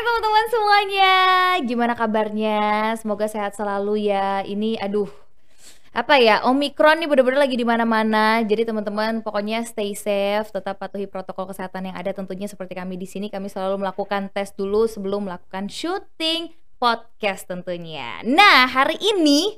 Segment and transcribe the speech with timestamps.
[0.00, 1.14] teman-teman semuanya,
[1.60, 2.60] gimana kabarnya?
[2.96, 4.40] Semoga sehat selalu ya.
[4.48, 5.12] Ini aduh,
[5.92, 6.40] apa ya?
[6.48, 8.40] Omikron nih bener-bener lagi di mana-mana.
[8.40, 13.04] Jadi teman-teman pokoknya stay safe, tetap patuhi protokol kesehatan yang ada tentunya seperti kami di
[13.04, 18.24] sini kami selalu melakukan tes dulu sebelum melakukan syuting podcast tentunya.
[18.24, 19.52] Nah, hari ini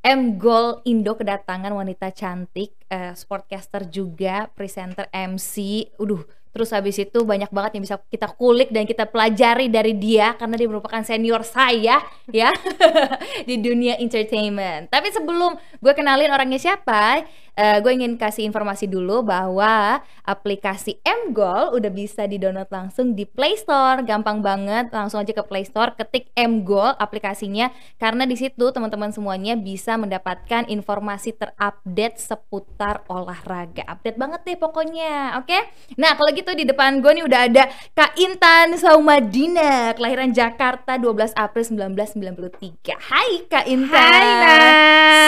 [0.00, 5.84] M Gold Indo kedatangan wanita cantik, uh, sportcaster juga, presenter MC.
[6.00, 10.36] Uduh, Terus habis itu banyak banget yang bisa kita kulik dan kita pelajari dari dia
[10.36, 11.96] karena dia merupakan senior saya
[12.28, 12.52] ya
[13.48, 14.92] di dunia entertainment.
[14.92, 17.24] Tapi sebelum gue kenalin orangnya siapa,
[17.56, 23.58] uh, gue ingin kasih informasi dulu bahwa aplikasi M-Goal udah bisa di-download langsung di Play
[23.58, 24.00] Store.
[24.04, 29.58] Gampang banget, langsung aja ke Play Store, ketik M-Goal aplikasinya karena di situ teman-teman semuanya
[29.58, 33.84] bisa mendapatkan informasi terupdate seputar olahraga.
[33.88, 35.48] Update banget deh pokoknya, oke?
[35.48, 35.62] Okay?
[35.98, 41.34] Nah, kalau gitu di depan gue nih udah ada Kak Intan Saumadina kelahiran Jakarta 12
[41.36, 44.72] April 1993 Hai Kak Intan Hai Nat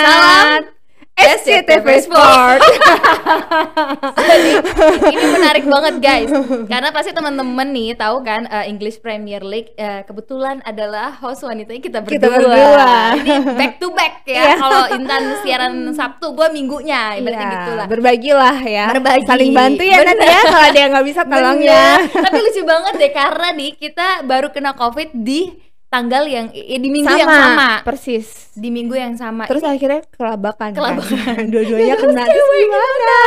[0.05, 0.83] Salam
[1.14, 2.60] SCTV Sport.
[5.14, 6.30] ini menarik banget guys,
[6.66, 11.80] karena pasti teman-teman nih tahu kan uh, English Premier League uh, kebetulan adalah host wanitanya
[11.80, 12.18] kita berdua.
[12.18, 12.90] Kita berdua.
[13.14, 14.34] Ini back to back ya.
[14.34, 14.56] Yeah.
[14.58, 17.86] Kalau Intan siaran Sabtu, gue minggunya, ibaratnya Iya, gitu lah.
[17.86, 18.86] Berbagilah ya.
[18.90, 19.26] Berbagi.
[19.28, 20.18] Saling bantu ya Bener.
[20.18, 20.40] ya.
[20.42, 21.88] Kalau ada yang nggak bisa tolong ya.
[22.10, 25.54] Tapi lucu banget deh karena nih kita baru kena COVID di
[25.95, 27.70] tanggal yang eh, di minggu yang sama.
[27.87, 28.50] Persis.
[28.55, 29.47] Di minggu yang sama.
[29.47, 30.70] Terus akhirnya kelabakan.
[30.75, 30.78] kan.
[30.78, 31.42] Kelabakan.
[31.55, 32.23] Dua-duanya kena.
[32.27, 33.19] Terus gimana?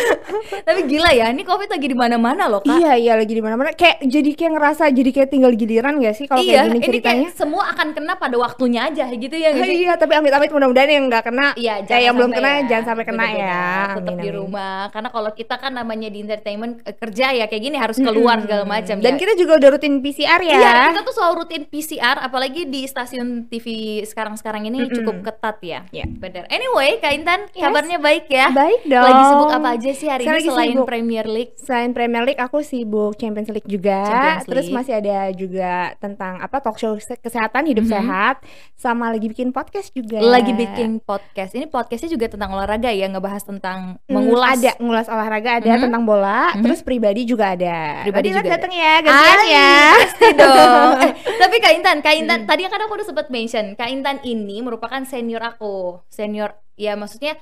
[0.68, 2.76] Tapi gila ya, ini COVID lagi di mana-mana loh, Kak.
[2.76, 3.72] Iya iya lagi di mana-mana.
[3.72, 6.86] Kayak jadi kayak ngerasa jadi kayak tinggal giliran gak sih kalau iya, kayak gini ini
[6.88, 7.28] ceritanya?
[7.28, 9.76] kayak semua akan kena pada waktunya aja gitu ya nggak sih?
[9.80, 11.48] iya, tapi amit-amit mudah-mudahan yang nggak kena.
[11.56, 12.60] Iya, eh, yang belum kena ya.
[12.68, 13.48] jangan sampai kena Bener-bener.
[13.48, 13.72] ya.
[13.96, 14.80] Tetap Amin, di rumah.
[14.92, 18.64] Karena kalau kita kan namanya di entertainment eh, kerja ya kayak gini harus keluar segala
[18.68, 19.18] macam Dan ya.
[19.18, 20.56] kita juga udah rutin PCR ya.
[20.56, 23.66] Iya, kita tuh selalu rutin PCR, apalagi di stasiun TV
[24.02, 24.94] sekarang-sekarang ini Mm-mm.
[24.94, 25.80] cukup ketat ya.
[25.90, 26.06] Iya.
[26.08, 26.46] Bener.
[26.46, 27.58] Anyway, Kak Intan, Yes.
[27.60, 28.46] kabarnya baik ya?
[28.50, 29.02] Baik dong.
[29.02, 30.86] Lagi sibuk apa aja sih hari Sekarang ini selain sibuk.
[30.86, 31.52] Premier League?
[31.56, 33.98] Selain Premier League aku sibuk Champions League juga.
[34.04, 34.76] Champions Terus League.
[34.76, 37.92] masih ada juga tentang apa talk show se- kesehatan hidup Mhm.
[37.92, 38.36] sehat
[38.72, 40.20] sama lagi bikin podcast juga.
[40.20, 41.52] Lagi bikin podcast.
[41.52, 44.56] Ini podcastnya juga tentang olahraga ya, ngebahas tentang Hmm, mengulas.
[44.56, 45.82] ada ngulas olahraga ada Mhm.
[45.82, 46.62] tentang bola, Mhm.
[46.62, 48.02] terus pribadi juga ada.
[48.02, 49.72] Pribadi Nanti juga datang ya, gantian ya.
[49.96, 50.90] pasti dong.
[51.06, 54.60] Eh, tapi Kak Intan, Kak Intan, tadi kan aku udah sempat mention, Kak Intan ini
[54.60, 56.00] merupakan senior aku.
[56.06, 57.36] Senior, ya maksudnya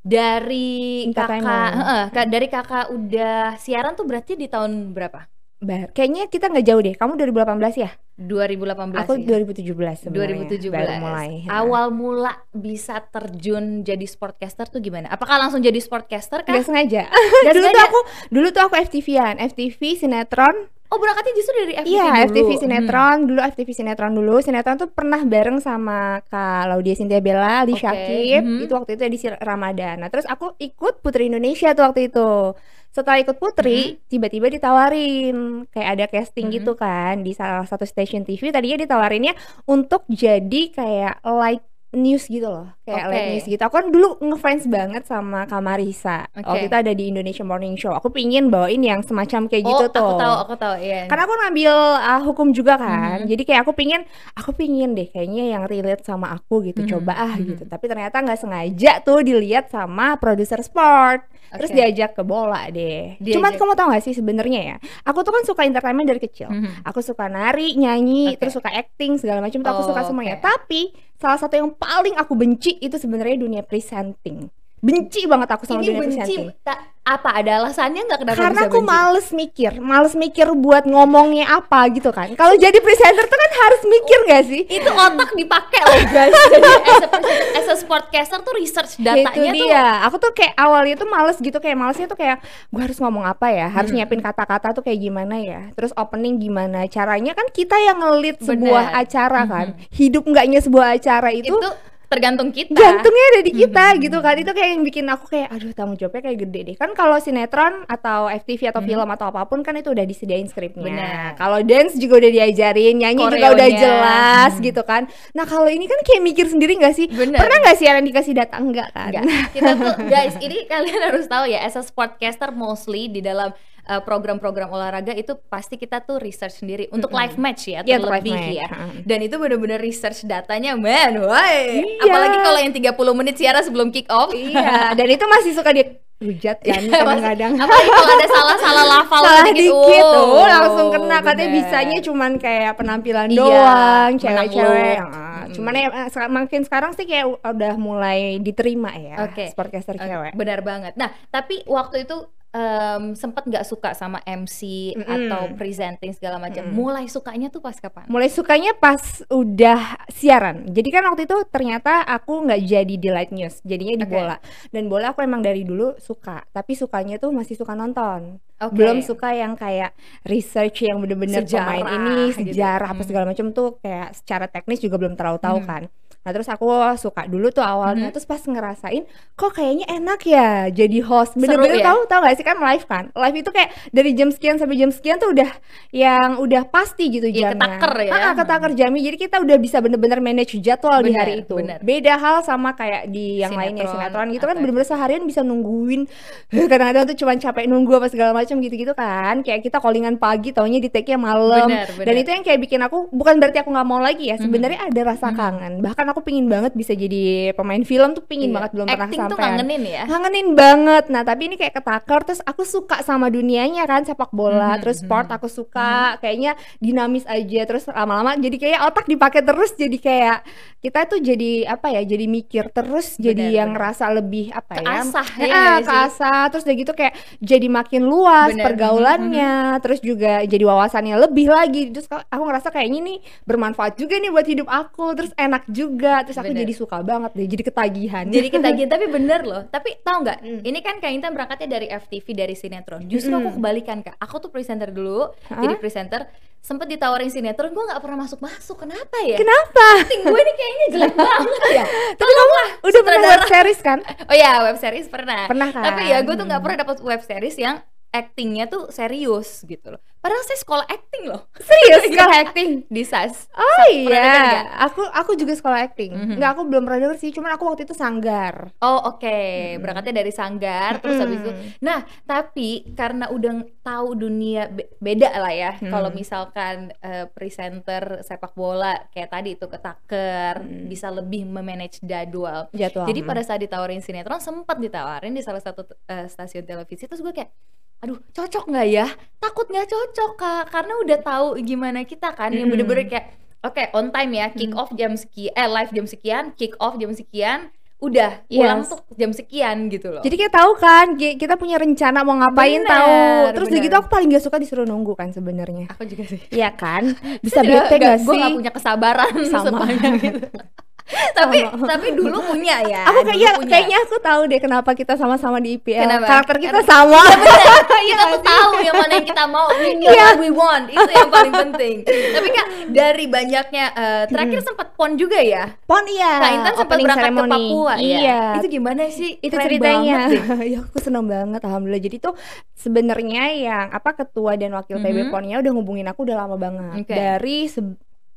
[0.00, 5.26] dari kakak, heeh, Kak- dari kakak udah siaran tuh berarti di tahun berapa?
[5.58, 6.94] Bar- Kayaknya kita nggak jauh deh.
[6.94, 7.90] Kamu 2018 ya?
[8.14, 9.42] 2018 Aku ya?
[9.42, 10.46] 2017 sebenarnya.
[10.46, 11.30] 2017 Baru mulai.
[11.42, 11.50] ya.
[11.50, 15.10] Awal mula bisa terjun jadi sportcaster tuh gimana?
[15.10, 16.54] Apakah langsung jadi sportcaster kah?
[16.54, 17.10] Nggak sengaja.
[17.42, 21.92] Nggak dulu tuh aku dulu tuh aku FTV-an, FTV sinetron Oh berangkatnya justru dari FTV
[21.92, 22.24] Iya, dulu.
[22.32, 22.60] FTV Hmm.
[22.60, 24.34] sinetron dulu, FTV sinetron dulu.
[24.40, 28.42] Sinetron tuh pernah bareng sama Kak Laudia Cynthia Bella, Ali Oke, Syakib.
[28.42, 28.60] mhm.
[28.64, 30.00] Itu waktu itu edisi Ramadan.
[30.00, 32.56] Nah, terus aku ikut Putri Indonesia tuh waktu itu.
[32.88, 36.54] Setelah ikut Putri, tiba-tiba ditawarin kayak ada casting Mhm.
[36.56, 38.48] gitu kan di salah satu stasiun TV.
[38.48, 39.36] Tadinya ditawarinnya
[39.68, 43.10] untuk jadi kayak light news gitu loh, kayak Oke.
[43.10, 43.62] light news gitu.
[43.64, 46.28] Aku kan dulu ngefans banget sama Kak Marisa.
[46.36, 46.44] Oke.
[46.44, 47.96] Waktu itu ada di Indonesia Morning Show.
[47.96, 50.04] Aku pingin bawain yang semacam kayak Oh, gitu tuh.
[50.04, 51.08] aku tahu, aku tahu, iya.
[51.08, 53.28] Karena aku ngambil uh, hukum juga kan, Mhm.
[53.32, 54.04] jadi kayak aku pingin,
[54.36, 57.56] aku pingin deh kayaknya yang relate sama aku gitu, Mhm, coba ah mhm.
[57.56, 57.62] gitu.
[57.64, 61.76] Tapi ternyata nggak sengaja tuh dilihat sama produser sport, terus Oke.
[61.76, 63.16] diajak ke bola deh.
[63.16, 63.58] Cuman Diajak.
[63.58, 66.48] kamu tau gak sih sebenarnya ya, aku tuh kan suka entertainment dari kecil.
[66.48, 66.84] Mhm.
[66.84, 68.44] Aku suka nari, nyanyi, Oke.
[68.44, 70.36] terus suka acting segala macam, tuh aku Oh, suka semuanya.
[70.36, 70.44] oke.
[70.44, 70.80] Tapi
[71.16, 74.50] salah satu yang paling aku benci itu sebenarnya dunia presenting.
[74.78, 78.78] Benci banget aku sama Ini dunia benci ta- apa ada alasannya nggak kenapa Karena aku
[78.78, 78.90] benci?
[78.90, 82.28] males mikir, males mikir buat ngomongnya apa gitu kan.
[82.32, 84.62] Kalau jadi presenter tuh kan harus mikir gak sih?
[84.68, 87.08] itu otak dipakai loh guys jadi as a,
[87.56, 89.84] as a sportcaster tuh research datanya itu tuh dia.
[90.04, 92.38] Aku tuh kayak awalnya tuh males gitu, kayak malesnya tuh kayak
[92.68, 93.98] gue harus ngomong apa ya, harus Hmm.
[93.98, 95.72] nyiapin kata-kata tuh kayak gimana ya.
[95.72, 99.00] Terus opening gimana caranya kan kita yang ngelit sebuah Bener.
[99.00, 99.66] acara kan.
[99.72, 99.80] Mhm.
[99.90, 101.68] Hidup enggaknya sebuah acara itu, itu
[102.08, 103.98] tergantung kita gantungnya ada di kita Mhm.
[104.00, 104.34] gitu kan.
[104.34, 106.76] Itu kayak yang bikin aku kayak aduh tanggung jawabnya kayak gede deh.
[106.76, 108.88] Kan kalau sinetron atau FTV atau Mhm.
[108.88, 111.36] film atau apa pun kan itu udah disediain skripnya.
[111.36, 113.78] Kalau dance juga udah diajarin, nyanyi juga udah Koreonya.
[113.78, 114.62] jelas Mhm.
[114.64, 115.02] gitu kan.
[115.30, 117.06] Nah, kalau ini kan kayak mikir sendiri gak sih?
[117.06, 117.36] Bener.
[117.36, 119.12] Pernah gak sih yang dikasih data enggak kan?
[119.12, 119.52] Enggak.
[119.52, 123.52] Kita tuh guys, ini kalian harus tahu ya, as a sportcaster mostly di dalam
[123.88, 127.20] uh, program-program olahraga itu pasti kita tuh research sendiri untuk Mm-mm.
[127.24, 128.68] live match ya live terlebih ya.
[128.68, 128.92] Heeh.
[129.02, 131.80] Dan itu bener-bener research datanya, man, why?
[131.82, 132.04] Iya.
[132.04, 134.30] Apalagi kalau yang 30 menit siaran sebelum kick off.
[134.30, 135.82] Iya, dan itu masih suka di
[136.18, 137.52] hujat kan Iya, kadang-kadang.
[137.56, 141.56] Apalagi kalau ada salah-salah lafal Salah dikit, dikit oh, tuh langsung kena katanya bener.
[141.62, 144.96] bisanya cuman kayak penampilan Iya, doang, cewek-cewek.
[144.98, 145.54] Ah, Mm-mm.
[145.54, 149.48] Cuman ya eh, makin sekarang sih kayak udah mulai diterima ya Oke.
[149.48, 150.32] sportcaster Oke, cewek.
[150.34, 150.92] Benar banget.
[150.98, 155.04] Nah, tapi waktu itu em, sempet nggak suka sama MC Mm-mm.
[155.04, 156.64] atau presenting segala macam.
[156.64, 156.74] Mm-mm.
[156.74, 158.08] Mulai sukanya tuh pas kapan?
[158.08, 160.64] Mulai sukanya pas udah siaran.
[160.66, 164.12] Jadi kan waktu itu ternyata aku nggak jadi di light news, jadinya di Oke.
[164.12, 164.36] bola.
[164.68, 168.40] Dan bola aku emang dari dulu suka, tapi sukanya tuh masih suka nonton.
[168.58, 168.74] Oke.
[168.74, 172.38] Belum suka yang kayak research yang bener-bener pemain Sejarah ini gitu.
[172.50, 173.06] sejarah apa Hmm.
[173.06, 175.68] segala macam tuh kayak secara teknis juga belum terlalu tahu Hmm.
[175.68, 175.82] kan.
[176.18, 178.12] Nah terus aku suka dulu tuh awalnya Mhm.
[178.12, 181.88] terus pas ngerasain kok kayaknya enak ya jadi host bener-bener ya?
[181.88, 184.90] tahu tahu gak sih kan live kan live itu kayak dari jam sekian sampai jam
[184.90, 185.48] sekian tuh udah
[185.90, 188.12] yang udah pasti gitu Iya, jamnya ketaker ya.
[188.12, 191.78] Ah, ketaker jamnya jadi kita udah bisa bener-bener manage jadwal di Bener, hari itu bener.
[191.80, 193.96] beda hal sama kayak di yang lainnya Sinetron,
[194.28, 196.04] sinetron gitu kan bener-bener seharian bisa nungguin
[196.68, 200.76] kadang-kadang tuh cuma capek nunggu apa segala macam gitu-gitu kan kayak kita callingan pagi taunya
[200.76, 203.98] di take-nya malam Bener, dan itu yang kayak bikin aku bukan berarti aku nggak mau
[203.98, 204.44] lagi ya Mhm.
[204.44, 205.36] sebenarnya ada rasa Mhm.
[205.36, 207.18] kangen bahkan aku pingin banget bisa jadi
[207.52, 208.56] pemain film tuh pingin Iya.
[208.56, 210.02] banget belum pernah Acting tuh ngangenin ya.
[210.04, 214.74] ngangenin banget nah tapi ini kayak ketakar terus aku suka sama dunianya kan sepak bola
[214.74, 215.34] Mhm, terus sport mhm.
[215.34, 220.38] aku suka kayaknya dinamis aja terus lama-lama jadi kayak otak dipakai terus jadi kayak
[220.78, 223.78] kita tuh jadi apa ya jadi mikir terus jadi Bener, yang bener.
[223.78, 225.88] ngerasa lebih apa ya Keasah ya nggak sih?
[225.88, 231.48] keasah terus udah gitu kayak jadi makin luas Bener, pergaulannya terus juga jadi wawasannya lebih
[231.48, 235.97] lagi terus aku ngerasa kayaknya ini bermanfaat juga nih buat hidup aku terus enak juga
[235.98, 236.62] terus aku Bener.
[236.62, 239.62] jadi suka banget deh jadi ketagihan Jadi ketagihan tapi bener loh.
[239.64, 240.38] Tapi tahu nggak?
[240.38, 240.60] Hmm.
[240.62, 243.02] Ini kan Kak Intan berangkatnya dari FTV dari sinetron.
[243.04, 243.56] Justru aku Mm-mm.
[243.56, 244.14] kebalikan Kak.
[244.18, 245.58] Aku tuh presenter dulu, Hah?
[245.58, 246.28] jadi presenter.
[246.58, 248.76] Sempet ditawarin sinetron, gue nggak pernah masuk masuk.
[248.78, 249.36] Kenapa ya?
[249.36, 251.84] kenapa Acting gue ini kayaknya jelek banget ya.
[252.12, 252.52] tapi kamu
[252.82, 253.98] udah pernah web series kan
[254.30, 255.46] Oh ya web series pernah.
[255.46, 255.84] Pernah kan?
[255.84, 256.66] Tapi ya gue tuh nggak Hmm.
[256.66, 257.76] pernah dapat web series yang
[258.10, 260.00] actingnya tuh serius gitu loh.
[260.18, 263.46] Padahal saya sekolah acting loh serius sekolah acting di SAS.
[263.50, 266.34] oh Sa- iya aku aku juga sekolah acting Mhm.
[266.34, 269.78] nggak aku belum pernah denger sih cuman aku waktu itu sanggar Oh oke, Mm-mm.
[269.78, 271.50] berangkatnya dari sanggar terus habis itu.
[271.50, 271.78] Mm-mm.
[271.80, 275.72] Nah tapi karena udah tahu dunia be- beda lah ya.
[275.76, 275.86] Hmm.
[275.88, 280.86] Kalau misalkan eh, presenter sepak bola kayak tadi itu ketaker, Hmm.
[280.86, 282.66] bisa lebih memanage jadwal.
[282.72, 287.20] jadwal Jadi pada saat ditawarin sinetron sempat ditawarin di salah satu eh, stasiun televisi terus
[287.20, 287.52] gue kayak
[287.98, 289.06] aduh cocok nggak ya
[289.36, 293.26] takut nggak cocok kak karena udah tahu gimana kita kan yang bener-bener kayak
[293.60, 297.10] oke on time ya kick off jam sekian eh live jam sekian kick off jam
[297.10, 298.88] sekian udah pulang Yes.
[298.88, 302.78] tuh jam sekian gitu loh Jadi kita tahu kan, ki- kita punya rencana mau ngapain
[302.78, 303.10] Bener, tahu.
[303.52, 303.82] Terus bener.
[303.82, 305.90] gitu aku paling gak suka disuruh nunggu kan sebenarnya.
[305.90, 307.10] aku juga sih Iya kan?
[307.42, 308.38] Bisa bete gak gue sih?
[308.38, 309.82] gak punya kesabaran Sama.
[309.82, 310.14] sepanjang
[311.30, 313.70] tapi tapi dulu punya ya Aku kayaknya punya.
[313.70, 316.04] kayaknya aku tahu deh kenapa kita sama-sama di IPL.
[316.04, 316.26] Kenapa?
[316.26, 317.22] Karakter kita Karena- sama.
[318.08, 321.28] kita tuh tahu yang mana yang kita mau we know what we want itu yang
[321.34, 326.32] paling penting tapi kak dari banyaknya eh, terakhir sempat pon juga ya Pon iya.
[326.38, 327.52] Kak Intan sempat berangkat ke ceremony.
[327.52, 328.40] Papua ya Iya.
[328.56, 330.16] itu gimana sih itu Keren ceritanya
[330.72, 332.34] ya aku seneng banget alhamdulillah jadi tuh
[332.72, 335.30] sebenarnya yang apa ketua dan wakil PB Mhm.
[335.30, 337.12] Ponnya udah ngubungin aku udah lama banget Oke.
[337.12, 337.58] dari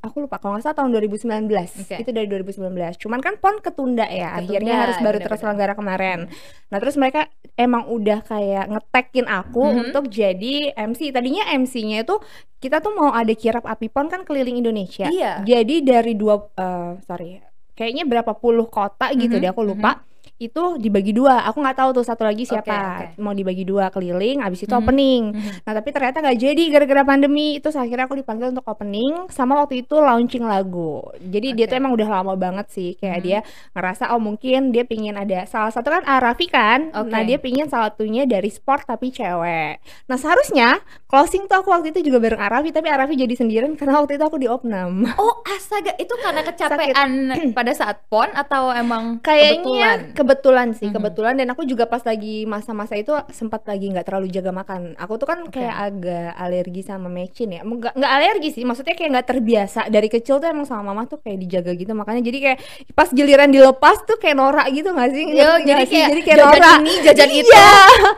[0.01, 1.45] aku lupa kalau nggak salah tahun 2019
[1.79, 1.95] Oke.
[1.97, 5.25] itu dari 2019 cuman kan pon ketunda ya Ketunda, akhirnya harus baru bener-bener.
[5.29, 6.19] terselenggara kemarin
[6.67, 9.77] nah terus mereka emang udah kayak ngetekin aku Mhm.
[9.83, 12.17] untuk jadi MC tadinya MC-nya itu
[12.57, 16.97] kita tuh mau ada kirap api pon kan keliling Indonesia iya jadi dari dua eh,
[17.01, 17.37] sorry,
[17.71, 20.01] kayaknya berapa puluh kota gitu Mhm, deh aku lupa.
[20.41, 21.45] Itu dibagi dua.
[21.45, 23.13] Aku nggak tahu tuh satu lagi siapa.
[23.13, 23.21] oke.
[23.21, 24.81] Mau dibagi dua keliling, abis itu Mhm.
[24.81, 25.23] opening.
[25.31, 25.51] Mhm.
[25.61, 27.47] Nah tapi ternyata nggak jadi gara-gara pandemi.
[27.55, 30.97] Itu akhirnya aku dipanggil untuk opening sama waktu itu launching lagu.
[31.21, 31.69] Jadi dia Oke.
[31.69, 32.97] tuh emang udah lama banget sih.
[32.97, 33.23] Kayak Mhm.
[33.23, 33.39] dia
[33.71, 36.89] ngerasa oh mungkin dia pingin ada salah satu kan Arafi kan.
[36.91, 37.07] Oke.
[37.07, 39.77] Nah dia pingin salah satunya dari sport tapi cewek.
[40.07, 43.99] Nah seharusnya closing tuh aku waktu itu juga bareng Arafi tapi Arafi jadi sendirian karena
[43.99, 45.05] waktu itu aku di opnam.
[45.13, 47.11] oh astaga itu karena kecapean
[47.51, 50.95] pada saat pon atau emang Kayaknya kebetulan kebetulan sih, Mhm.
[50.95, 54.95] kebetulan dan aku juga pas lagi masa-masa itu sempat lagi nggak terlalu jaga makan.
[54.95, 55.59] Aku tuh kan Oke.
[55.59, 57.61] kayak agak alergi sama mecin ya.
[57.61, 59.81] Nggak nggak alergi sih, maksudnya kayak nggak terbiasa.
[59.87, 61.91] Dari kecil tuh emang sama mama tuh kayak dijaga gitu.
[61.91, 62.59] Makanya jadi kayak
[62.91, 65.25] pas giliran dilepas tuh kayak norak gitu nggak sih?
[65.29, 65.93] Yo, jadi sih?
[65.93, 66.77] kayak, jadi kayak jajan norak.
[66.79, 67.69] ini, jajan itu, Iya.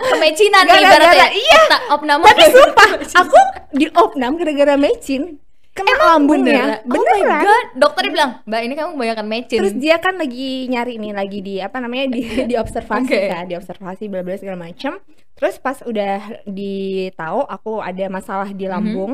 [0.07, 1.27] kemecinan nih Gara-gara- ibaratnya.
[1.33, 1.61] iya.
[1.89, 2.23] Opname.
[2.23, 2.89] Tapi sumpah,
[3.21, 3.39] aku
[3.71, 5.41] di opnam gara-gara mecin
[5.73, 6.79] kena lambungnya.
[6.85, 6.93] beneran?
[6.93, 9.57] Oh my god, dokternya bilang, Mbak ini kamu kebanyakan mecin.
[9.59, 13.25] Terus dia kan lagi nyari nih, lagi di apa namanya di di observasi Oke.
[13.27, 15.01] kan, di observasi bla bla segala macam.
[15.33, 18.71] Terus pas udah ditahu aku ada masalah di Mhm.
[18.71, 19.11] lambung,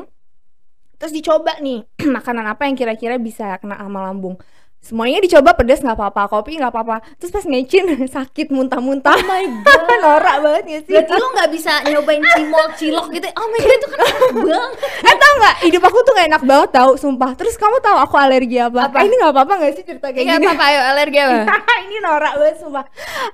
[0.96, 1.88] terus dicoba nih
[2.20, 4.36] makanan apa yang kira-kira bisa kena sama lambung.
[4.80, 6.22] Semuanya dicoba pedas nggak apa-apa.
[6.30, 6.96] Kopi nggak apa-apa.
[7.16, 9.14] Terus pas mecin sakit muntah-muntah.
[9.14, 9.88] Oh my god.
[10.00, 10.94] norak banget ya sih?
[10.96, 13.28] Berarti lo nggak bisa nyobain cimol cilok gitu.
[13.34, 14.72] Oh my god itu kan enak banget.
[15.04, 15.56] eh tau nggak?
[15.62, 16.92] Hidup aku tuh gak enak banget tau.
[16.96, 17.32] Sumpah.
[17.36, 18.98] Terus kamu tahu aku alergi apa, Apa?
[19.00, 20.48] Eh, ini nggak apa-apa nggak sih cerita kayak Kayak gini?
[20.50, 21.56] apa ayo alergi apa?
[21.82, 22.86] ini norak banget sumpah.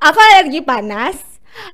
[0.01, 1.15] Aku alergi panas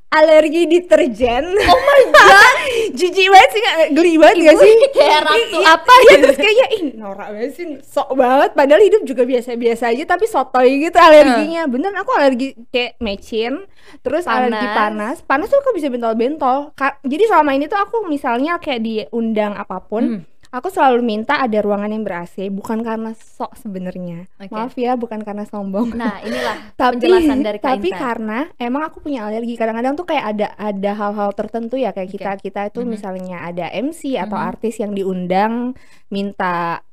[0.10, 1.46] alergi deterjen.
[1.52, 2.56] Oh my god.
[2.98, 3.62] Jijik banget sih
[3.92, 4.74] geli banget gak sih?
[4.92, 6.22] kayak ratu Ih, apa Iya gitu.
[6.22, 8.52] terus kayaknya ih norak banget sih sok banget.
[8.52, 11.66] Padahal hidup juga biasa-biasa aja tapi sotoy gitu alerginya.
[11.66, 13.64] Bener aku alergi kayak mecin
[14.00, 14.76] terus alergi Panas.
[14.76, 15.18] panas.
[15.22, 16.74] Panas tuh aku bisa bentol-bentol.
[17.02, 20.22] Jadi selama ini tuh aku misalnya kayak diundang apa pun Hmm.
[20.52, 24.52] Aku selalu minta ada ruangan yang ber AC bukan karena sok sebenarnya Oke.
[24.52, 28.00] maaf ya bukan karena sombong Nah inilah tapi penjelasan dari Kak tapi Intan.
[28.00, 32.16] karena emang aku punya alergi kadang-kadang tuh kayak ada ada hal-hal tertentu ya kayak Oke.
[32.20, 32.90] kita kita itu Mhm.
[32.92, 34.48] misalnya ada MC atau Mhm.
[34.52, 35.72] artis yang diundang
[36.08, 36.84] minta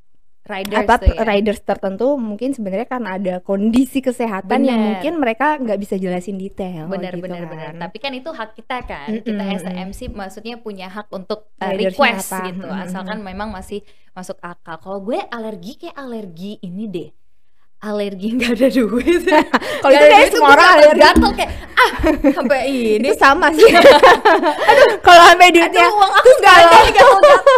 [0.49, 1.21] riders apa ya.
[1.21, 4.87] riders tertentu mungkin sebenarnya karena ada kondisi kesehatan yang Bener.
[4.97, 7.51] mungkin mereka nggak bisa jelasin detail benar gitu benar kan.
[7.53, 9.87] benar tapi kan itu hak kita kan kita Mm-mm, as a mm-mm.
[9.93, 13.85] MC maksudnya punya hak untuk uh, request apa, gitu mm-mm, asalkan memang masih
[14.17, 17.09] masuk akal kalau gue alergi kayak alergi ini deh
[17.79, 19.23] alergi nggak ada duit.
[19.83, 20.99] Kalau itu kayak semua orang alergi.
[20.99, 21.91] gatel kayak ah
[22.35, 22.59] sampai
[22.99, 23.07] ini.
[23.07, 23.71] Itu sama sih.
[23.71, 27.49] Aduh kalau sampai duitnya Aduh, uang aku nggak ada kalau nih gatel-gatel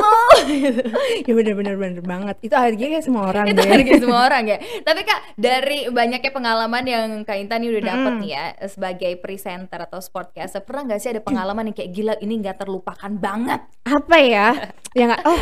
[1.26, 2.36] ya bener bener bener banget.
[2.46, 4.58] Itu alergi kayak semua orang itu deh harga semua orang ya.
[4.62, 8.20] Tapi kak dari banyaknya pengalaman yang kak Intan udah dapet Mm.
[8.22, 12.42] nih ya sebagai presenter atau sportcaster pernah nggak sih ada pengalaman yang kayak gila ini
[12.42, 13.62] nggak terlupakan banget.
[13.86, 14.48] Apa ya?
[14.94, 15.42] Ya nggak oh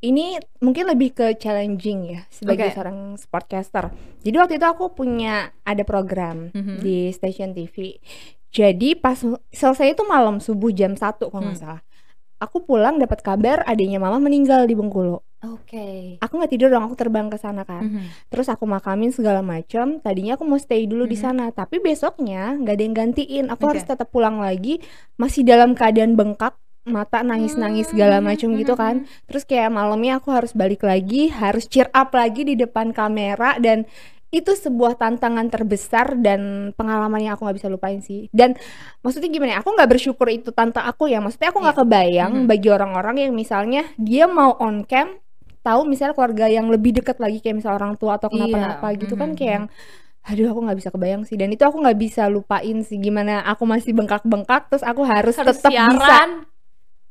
[0.00, 2.74] ini mungkin lebih ke challenging ya sebagai Oke.
[2.74, 6.80] seorang sportcaster jadi waktu itu aku punya ada program Mhm.
[6.80, 8.00] di stasiun TV
[8.48, 11.64] jadi pas selesai itu malam subuh jam 1 kalau nggak Hmm.
[11.76, 11.82] salah
[12.40, 15.88] aku pulang dapat kabar adiknya mama meninggal di Bengkulu oke
[16.18, 18.32] aku nggak tidur dong aku terbang ke sana kan Mhm.
[18.32, 21.22] terus aku makamin segala macam tadinya aku mau stay dulu di Mhm.
[21.22, 23.70] sana tapi besoknya nggak ada yang gantiin aku Oke.
[23.76, 24.80] harus tetap pulang lagi
[25.14, 28.94] masih dalam keadaan bengkak mata nangis-nangis segala Hmm, macam gitu mhm, kan.
[29.28, 33.84] terus kayak malamnya aku harus balik lagi harus cheer up lagi di depan kamera dan
[34.30, 38.30] itu sebuah tantangan terbesar dan pengalaman yang aku nggak bisa lupain sih.
[38.30, 38.54] Dan
[39.02, 41.18] maksudnya gimana ya aku nggak bersyukur itu tante aku ya.
[41.18, 41.82] Maksudnya aku nggak Iya.
[41.82, 42.46] kebayang Mhm.
[42.46, 45.18] bagi orang-orang yang misalnya dia mau on cam
[45.66, 49.18] tahu misalnya keluarga yang lebih dekat lagi kayak misal orang tua atau Iya, kenapa-napa gitu
[49.18, 49.66] kan kayak yang
[50.22, 51.34] aduh aku nggak bisa kebayang sih.
[51.34, 55.58] Dan itu aku nggak bisa lupain sih gimana aku masih bengkak-bengkak terus aku harus, harus
[55.58, 56.38] tetap bisa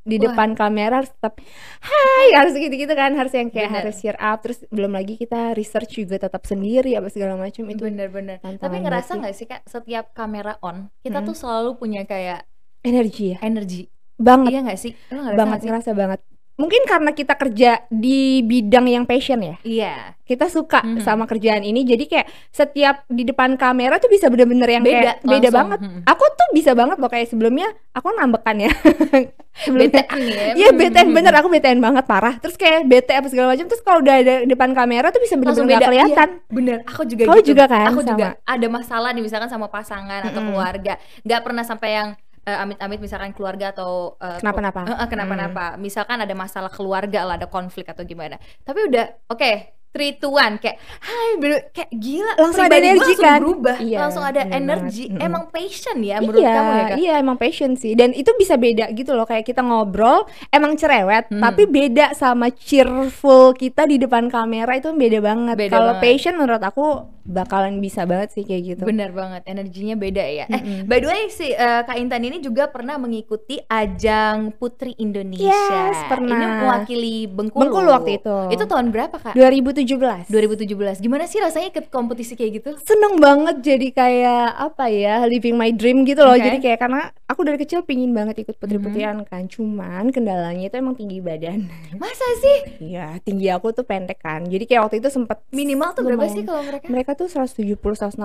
[0.02, 0.32] di Wah.
[0.32, 1.38] depan kamera harus tetap
[1.80, 3.80] hai harus gitu-gitu kan harus yang kayak Bener.
[3.84, 7.80] harus cheer up terus belum lagi kita research juga tetap sendiri apa segala macam itu
[7.80, 11.26] bener-bener tapi ngerasa nggak sih kak setiap kamera on kita Mhm.
[11.26, 12.48] tuh selalu punya kayak
[12.82, 15.68] energi ya energi banget iya nggak sih Lo ngerasa banget sih?
[15.68, 16.20] ngerasa banget
[16.60, 19.56] mungkin karena kita kerja di bidang yang passion ya?
[19.62, 19.96] Iya.
[20.22, 21.00] Kita suka Mhm.
[21.00, 25.18] sama kerjaan ini jadi kayak setiap di depan kamera tuh bisa bener-bener yang beda kayak
[25.24, 25.56] beda langsung.
[25.56, 25.80] banget.
[25.82, 26.00] Mhm.
[26.06, 28.70] aku tuh bisa banget loh kayak sebelumnya aku nambekan ya.
[29.60, 30.54] Betean ya.
[30.56, 31.34] Iya BTN bener.
[31.36, 32.38] Aku BTN banget parah.
[32.38, 35.68] Terus kayak BT apa segala macam Terus kalau udah ada depan kamera tuh bisa bener-bener
[35.68, 35.76] beda.
[35.76, 36.30] gak kelihatan.
[36.38, 36.78] Iya, bener.
[36.86, 37.48] Aku juga Kau gitu.
[37.50, 38.48] juga kan, aku juga sama.
[38.48, 40.50] ada masalah nih misalkan sama pasangan atau Mm-mm.
[40.50, 40.94] keluarga.
[41.22, 42.08] Nggak pernah sampai yang
[42.42, 44.84] eh, amit-amit misalkan keluarga atau eh, Kenapa-napa.
[44.84, 49.52] Eh, eh, kenapa-napa misalkan ada masalah keluarga lah ada konflik atau gimana tapi udah oke
[49.90, 51.42] three to one kayak hai
[51.74, 53.40] kayak gila Langsung ada energi langsung kan?
[53.42, 55.10] berubah Iya, langsung ada energi.
[55.10, 55.18] Mm-mm.
[55.20, 58.54] emang passion ya menurut iya, kamu ya kak Iya emang passion sih Dan itu bisa
[58.54, 61.42] beda gitu loh Kayak kita ngobrol Emang cerewet Hmm.
[61.42, 66.86] Tapi beda sama cheerful kita di depan kamera Itu beda banget Kalau passion menurut aku
[67.30, 70.46] Bakalan bisa banget sih kayak gitu Bener banget, energinya beda ya.
[70.50, 70.90] Eh, Mm-mm.
[70.90, 75.46] by the way si eh, Kak Intan ini juga pernah mengikuti ajang Putri Indonesia.
[75.46, 76.34] Yes, pernah.
[76.34, 77.62] Ini mewakili Bengkulu.
[77.70, 78.38] Bengkulu waktu itu.
[78.50, 79.34] Itu tahun berapa Kak?
[79.38, 81.06] 2017 2017.
[81.06, 82.72] Gimana sih rasanya ikut kompetisi kayak gitu?
[82.82, 86.42] seneng banget jadi kayak apa ya living my dream gitu loh Oke.
[86.42, 89.30] jadi kayak karena aku dari kecil pingin banget ikut putri-putrian Mm-hmm.
[89.30, 91.70] kan cuman kendalanya itu emang tinggi badan
[92.02, 92.58] Masa sih?
[92.84, 96.42] iya tinggi aku tuh pendek kan jadi kayak waktu itu sempet Minimal tuh berapa sih
[96.42, 96.86] kalau mereka?
[96.88, 98.18] mereka tuh 170 167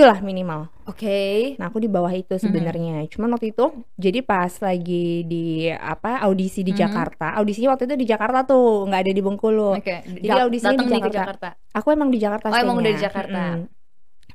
[0.00, 1.56] lah minimal Oke.
[1.56, 2.44] nah aku di bawah itu Mm-hmm.
[2.46, 3.64] sebenarnya cuman waktu itu
[3.96, 6.78] jadi pas lagi di apa audisi di Mhm.
[6.78, 10.04] Jakarta audisinya waktu itu di Jakarta tuh nggak ada di Bengkulu Oke.
[10.04, 11.48] Jadi audisinya di nih ke Jakarta.
[11.48, 11.48] Jakarta.
[11.72, 13.00] aku emang di Jakarta Oh, emang udah di.
[13.00, 13.42] Jakarta.
[13.56, 13.79] Mm-mm.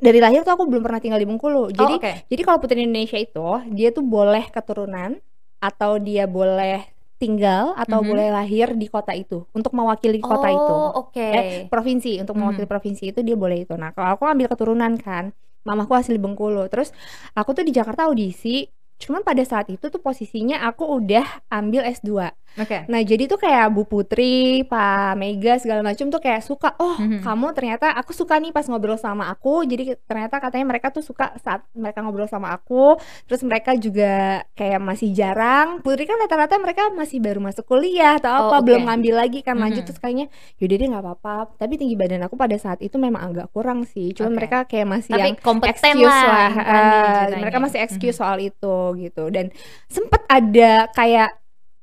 [0.01, 2.11] Dari lahir tuh aku belum pernah tinggal di Bengkulu jadi oh, oke.
[2.31, 5.17] Jadi kalau putri Indonesia itu dia tuh boleh keturunan
[5.59, 6.85] atau dia boleh
[7.15, 8.07] tinggal atau Mhm.
[8.11, 10.67] boleh lahir di kota itu untuk mewakili kota itu.
[10.67, 11.23] Oh, oke.
[11.23, 12.73] Eh, provinsi untuk mewakili Mhm.
[12.75, 13.73] provinsi itu dia boleh itu.
[13.79, 15.31] Nah, kalau aku ambil keturunan kan,
[15.63, 16.67] mamaku asli Bengkulu.
[16.67, 16.91] Terus
[17.33, 22.31] aku tuh di Jakarta audisi cuman pada saat itu tuh posisinya aku udah ambil S2.
[22.55, 22.87] Oke.
[22.87, 27.19] Nah, jadi tuh kayak Bu Putri, Pak Mega segala macam tuh kayak suka, "Oh, Mhm.
[27.19, 31.35] kamu ternyata aku suka nih pas ngobrol sama aku." Jadi ternyata katanya mereka tuh suka
[31.37, 32.95] saat mereka ngobrol sama aku.
[33.27, 34.13] Terus mereka juga
[34.55, 35.83] kayak masih jarang.
[35.83, 38.71] Putri kan rata-rata mereka masih baru masuk kuliah atau Oh, apa, oke.
[38.71, 39.87] belum ngambil lagi kan lanjut Mhm.
[39.91, 40.25] terus kayaknya
[40.55, 41.35] yaudah deh nggak apa-apa.
[41.59, 44.15] Tapi tinggi badan aku pada saat itu memang agak kurang sih.
[44.15, 44.37] Cuman Oke.
[44.39, 47.41] mereka kayak masih Tapi yang kompeten excuse lah lah, ceritanya.
[47.43, 48.21] mereka masih excuse Mhm.
[48.23, 49.27] soal itu gitu.
[49.27, 49.49] Dan
[49.87, 51.33] sempet ada kayak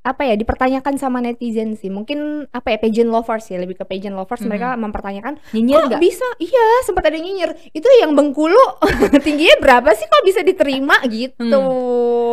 [0.03, 2.19] apa ya dipertanyakan sama netizen sih mungkin
[2.51, 4.51] apa ya pageant lovers ya lebih ke pageant lovers Mhm.
[4.51, 6.01] mereka mempertanyakan Nyinyir kok nggak?
[6.03, 8.59] bisa iya sempat ada nyinyir itu yang Bengkulu
[9.23, 11.47] tingginya berapa sih kok bisa diterima gitu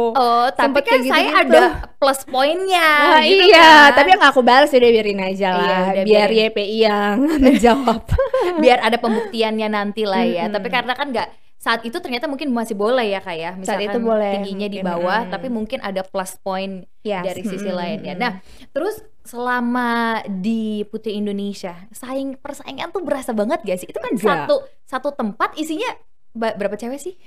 [0.10, 1.54] Oh, tapi Sempet kan kayak saya gitu-gitu.
[1.54, 1.62] ada
[1.96, 3.90] plus poinnya Nah, gitu iya kan.
[3.94, 6.50] tapi nggak aku balas udah biarin aja Iya, lah udah biar biarin.
[6.50, 8.02] YPI yang menjawab
[8.66, 10.44] biar ada pembuktiannya nanti lah ya.
[10.44, 10.58] Mm-mm.
[10.58, 13.52] Tapi karena kan nggak saat itu ternyata mungkin masih boleh ya kak ya.
[13.52, 15.32] Saat Misalkan itu boleh, tingginya di bawah, mm.
[15.36, 18.14] tapi mungkin ada plus point Yes, dari sisi mm-mm, lainnya.
[18.16, 18.24] mm-mm.
[18.24, 18.32] Nah,
[18.72, 23.92] terus selama di Putri Indonesia, saing persaingan tuh berasa banget gak sih?
[23.92, 24.48] Itu kan Enggak.
[24.48, 24.56] satu
[24.88, 25.92] satu tempat isinya
[26.32, 27.20] berapa cewek sih?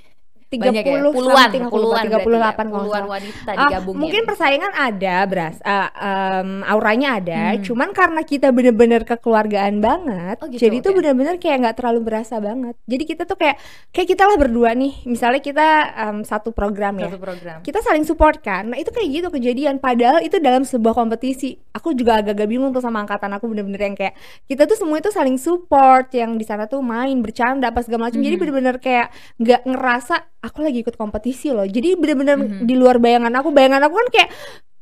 [0.53, 0.93] 30 Banyak ya?
[1.03, 2.63] Puluhan, something, aku lupa, puluhan 38 berarti ya.
[2.63, 3.99] nggak Puluhan wanita Ah, digabungin.
[3.99, 7.63] mungkin persaingan ada beras ah, em, auranya ada Hmm.
[7.63, 10.97] cuman karena kita bener-bener kekeluargaan banget Oh gitu, jadi tuh oke.
[10.99, 13.57] bener-bener kayak nggak terlalu berasa banget jadi kita tuh kayak
[13.89, 15.67] kayak kita lah berdua nih misalnya kita
[15.99, 17.57] em, satu program ya satu program.
[17.61, 21.33] kita saling support kan nah itu kayak gitu kejadian padahal itu dalam sebuah kompetisi
[21.71, 25.09] aku juga agak-agak bingung tuh sama angkatan aku bener-bener yang kayak kita tuh semua itu
[25.09, 28.41] saling support yang di sana tuh main bercanda apa segala macam jadi Mhm.
[28.41, 32.57] bener-bener kayak nggak ngerasa aku lagi ikut kompetisi loh jadi bener-bener Mhm.
[32.61, 34.29] di luar bayangan aku bayangan aku kan kayak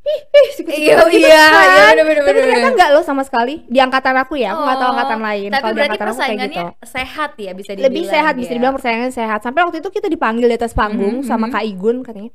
[0.02, 2.74] ih ih sikut Iya, gitu iya, kan iya, bener-bener, tapi ternyata bener-bener.
[2.74, 5.62] nggak loh sama sekali di angkatan aku ya aku nggak tahu Oh, angkatan lain Tapi
[5.62, 7.86] di berarti angkatan aku kayak persaingannya gitu sehat ya bisa dibilang.
[7.88, 8.56] lebih sehat bisa ya.
[8.56, 11.54] dibilang persaingan sehat sampai waktu itu kita dipanggil di atas panggung Mhm, sama mhm.
[11.54, 12.32] Kak Igun katanya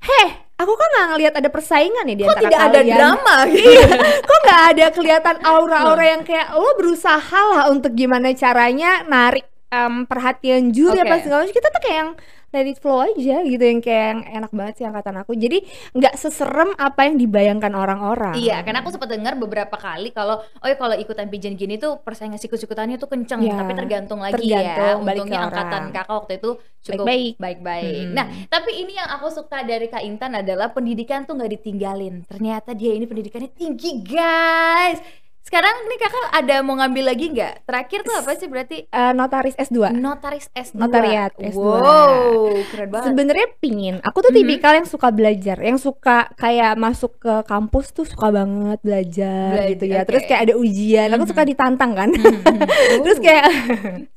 [0.00, 3.36] heh aku kan nggak ngelihat ada persaingan ya di Kok antara tidak ada kalian drama
[3.50, 3.68] gitu?
[3.70, 3.86] iya
[4.22, 10.04] kok nggak ada kelihatan aura-aura yang kayak lo berusaha lah untuk gimana caranya narik em,
[10.04, 11.04] perhatian juri Oke.
[11.04, 12.10] apa segala macam kita tuh kayak yang
[12.54, 15.58] let it flow aja gitu yang kayak yang enak banget sih angkatan aku jadi
[15.90, 20.66] nggak seserem apa yang dibayangkan orang-orang Iya, karena aku sempat dengar beberapa kali kalau oh
[20.66, 25.02] ya kalau ikutan pigeon gini tuh persaingan sikut-sikutannya tuh kenceng, Iya, tapi tergantung lagi tergantung,
[25.02, 25.10] ya.
[25.14, 25.92] Untungnya angkatan orang.
[25.92, 26.50] kakak waktu itu
[26.84, 27.34] cukup Baik-baik.
[27.40, 27.94] baik-baik.
[28.04, 28.12] Mm-mm.
[28.12, 32.28] Nah, tapi ini yang aku suka dari Kak Intan adalah pendidikan tuh nggak ditinggalin.
[32.28, 35.00] Ternyata dia ini pendidikannya tinggi, guys.
[35.44, 37.68] Sekarang nih kakak ada mau ngambil lagi nggak?
[37.68, 40.72] Terakhir tuh apa sih berarti Eh, notaris S2 notaris S2.
[40.74, 41.52] Notariat S2.
[41.54, 43.06] Wow, keren banget.
[43.06, 43.94] Sebenarnya pingin.
[44.00, 44.38] Aku tuh Mhm.
[44.40, 49.70] tipikal yang suka belajar, yang suka kayak masuk ke kampus tuh suka banget belajar Belajar,
[49.70, 50.00] gitu ya.
[50.00, 50.08] oke.
[50.08, 51.30] Terus kayak ada ujian, aku Mhm.
[51.30, 52.08] suka ditantang kan.
[52.08, 52.24] Mhm.
[53.04, 53.22] Terus Oh.
[53.22, 53.46] kayak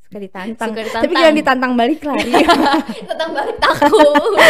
[0.00, 0.68] suka ditantang.
[0.68, 1.12] Suka Tapi ditantang.
[1.12, 2.32] jangan ditantang balik lari.
[3.12, 3.92] tentang balik takut.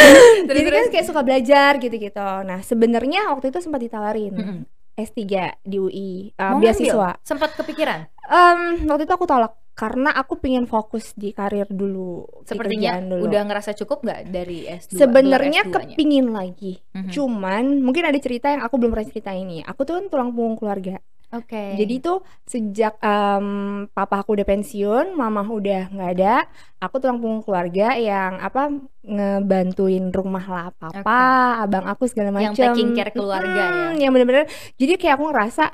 [0.46, 2.28] Terus, Jadi kan kayak suka belajar gitu-gitu.
[2.46, 4.58] Nah, sebenarnya waktu itu sempat ditawarin Mhm.
[4.98, 5.22] S3
[5.62, 7.14] di UI, uh, Mau beasiswa.
[7.14, 7.22] ngambil?
[7.22, 8.10] Sempat kepikiran?
[8.28, 13.30] Em, waktu itu aku tolak karena aku pengen fokus di karir dulu, Sepertinya dulu.
[13.30, 14.98] udah ngerasa cukup nggak dari S2?
[14.98, 15.94] Sebenarnya gelar S2-nya?
[15.94, 16.82] kepingin lagi.
[16.98, 17.14] Mhm.
[17.14, 19.62] Cuman mungkin ada cerita yang aku belum pernah cerita ini.
[19.62, 20.98] Aku tuh kan tulang punggung keluarga.
[21.28, 21.76] Oke.
[21.76, 23.46] Jadi tuh sejak em,
[23.92, 26.48] papa aku udah pensiun, mama udah nggak ada,
[26.80, 28.72] aku tulang punggung keluarga yang apa
[29.04, 31.20] ngebantuin rumah lah papa,
[31.60, 32.56] abang aku segala macam.
[32.56, 34.08] Yang taking care keluarga ya?
[34.08, 34.44] Yang bener-bener.
[34.80, 35.64] Jadi kayak aku ngerasa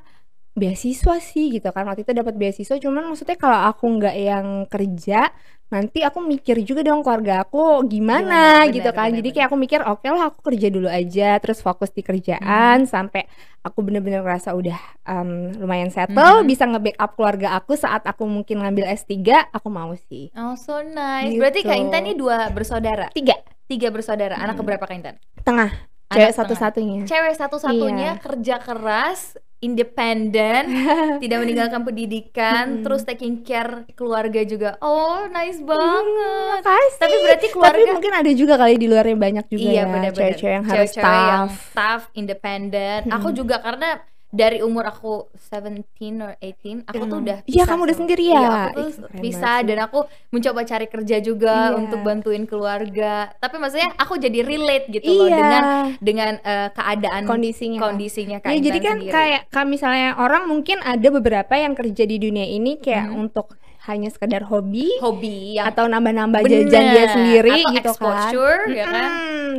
[0.55, 5.35] beasiswa sih gitu kan waktu itu dapat beasiswa cuman maksudnya kalau aku nggak yang kerja
[5.64, 8.71] nanti aku mikir juga dong keluarga aku gimana, Gimana?
[8.71, 11.90] gitu kan benar, jadi kayak aku mikir oke lah aku kerja dulu aja terus fokus
[11.90, 13.27] di kerjaan sampai
[13.61, 16.47] aku bener-bener ngerasa udah em, lumayan settle Mhm.
[16.47, 19.11] bisa nge-backup keluarga aku saat aku mungkin ngambil S3
[19.51, 21.33] aku mau sih Oh so nice.
[21.33, 21.40] Gitu.
[21.43, 23.11] Berarti Kak Intan ini dua bersaudara.
[23.11, 24.37] tiga Tiga bersaudara.
[24.37, 24.61] Anak Hmm.
[24.62, 25.17] keberapa Kak Intan?
[25.43, 25.73] tengah
[26.07, 28.23] cewek satu-satunya Cewek satu-satunya Iya.
[28.23, 30.62] kerja keras, independen,
[31.22, 32.83] tidak meninggalkan pendidikan, Mm-mm.
[32.85, 34.77] terus taking care keluarga juga.
[34.85, 36.61] Oh nice banget.
[36.61, 37.00] Makasih.
[37.00, 40.55] Tapi berarti Tapi keluarga mungkin ada juga kali di luarnya banyak juga iya ya cewek-cewek
[40.61, 41.55] yang harus tough.
[41.72, 43.00] tough, independen.
[43.09, 43.38] Aku Mm-mm.
[43.40, 43.98] juga karena
[44.35, 45.87] dari umur aku 17
[46.18, 47.23] or 18 aku tuh Hmm.
[47.23, 48.49] udah Iya, kamu udah sendiri Iya, ya?
[48.51, 51.77] aku tuh keren bisa banget dan aku mencoba cari kerja juga Iya.
[51.77, 53.14] untuk bantuin keluarga.
[53.33, 55.38] Tapi maksudnya aku jadi relate gitu loh Iya.
[55.38, 55.62] dengan
[56.01, 57.87] dengan eh, keadaan kondisinya kan.
[57.88, 59.12] kondisinya Kak Ya, jadi kan sendiri.
[59.12, 63.20] kayak kan misalnya orang mungkin ada beberapa yang kerja di dunia ini kayak Mhm.
[63.20, 66.64] untuk hanya sekedar hobi hobi yang atau nambah-nambah Bener.
[66.64, 68.73] jajan dia sendiri Atau gitu exposure, kan.
[68.73, 69.11] ya kan?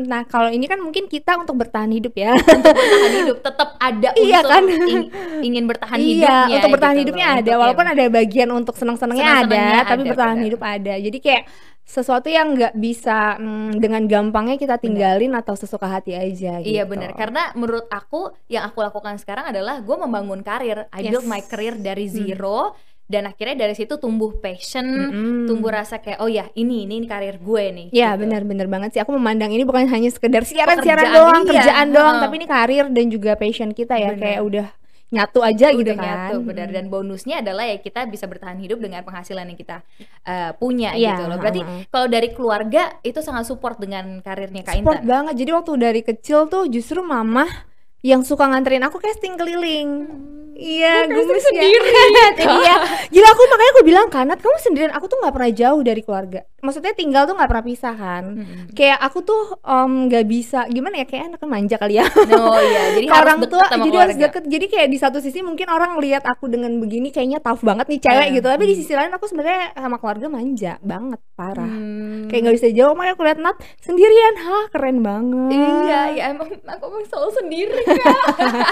[0.04, 2.34] Nah, kalau ini kan mungkin kita untuk bertahan hidup ya.
[2.34, 4.64] untuk bertahan hidup tetap ada unsur Iya kan?
[4.66, 5.10] ing-
[5.44, 6.10] ingin bertahan iya,
[6.42, 9.34] hidupnya untuk bertahan gitu hidupnya loh, ada untuk walaupun yang- ada bagian untuk senang-senangnya ada,
[9.38, 10.46] Senang-senangnya tapi ada, bertahan benar.
[10.46, 10.94] hidup ada.
[10.98, 11.44] Jadi kayak
[11.86, 16.74] sesuatu yang nggak bisa mm, dengan gampangnya kita tinggalin atau sesuka hati aja gitu.
[16.74, 20.90] Iya benar, karena menurut aku yang aku lakukan sekarang adalah gue membangun karir.
[20.90, 21.30] I build Yes.
[21.30, 22.74] my career dari zero
[23.06, 25.46] dan akhirnya dari situ tumbuh passion, Mm-mm.
[25.46, 27.88] tumbuh rasa kayak oh ya ini ini, ini karir gue nih.
[27.94, 28.26] Ya gitu.
[28.26, 29.02] benar-benar banget sih.
[29.06, 31.50] Aku memandang ini bukan hanya sekedar siaran-siaran Pekerjaan, doang, iya.
[31.62, 34.18] kerjaan doang, tapi ini karir dan juga passion kita ya.
[34.18, 34.22] Benar.
[34.26, 34.68] Kayak udah
[35.06, 36.04] nyatu aja gitu Udah kan.
[36.04, 39.86] nyatu benar dan bonusnya adalah ya kita bisa bertahan hidup dengan penghasilan yang kita
[40.26, 41.38] uh, punya Iya, gitu loh.
[41.38, 41.62] Berarti
[41.94, 45.08] kalau dari keluarga itu sangat support dengan karirnya Kak Support Intan.
[45.08, 45.34] banget.
[45.46, 47.46] Jadi waktu dari kecil tuh justru mama
[48.02, 49.90] yang suka nganterin aku casting keliling.
[50.56, 51.44] Iya, gemes ya.
[51.52, 51.92] sendiri?
[52.64, 52.76] Iya,
[53.12, 54.94] gila aku makanya aku bilang kanat kamu sendirian.
[54.96, 56.48] Aku tuh nggak pernah jauh dari keluarga.
[56.66, 58.24] Maksudnya tinggal tuh nggak pernah pisah kan.
[58.34, 58.74] Mm-mm.
[58.74, 62.06] Kayak aku tuh nggak bisa gimana ya kayak anaknya manja kali ya.
[62.34, 64.44] Oh iya, jadi harus orang tua sama jadi harus deket.
[64.50, 68.00] Jadi kayak di satu sisi mungkin orang lihat aku dengan begini kayaknya tough banget nih
[68.02, 68.48] cewek Eh, gitu.
[68.50, 68.82] Tapi di hmm.
[68.82, 71.68] sisi lain aku sebenarnya sama keluarga manja banget parah.
[71.68, 72.32] Hmm.
[72.32, 75.52] Kayak nggak bisa jauh makanya aku lihat Nat sendirian, hah keren banget.
[75.52, 78.00] Iya, ya emang aku emang selalu sendiri Kak.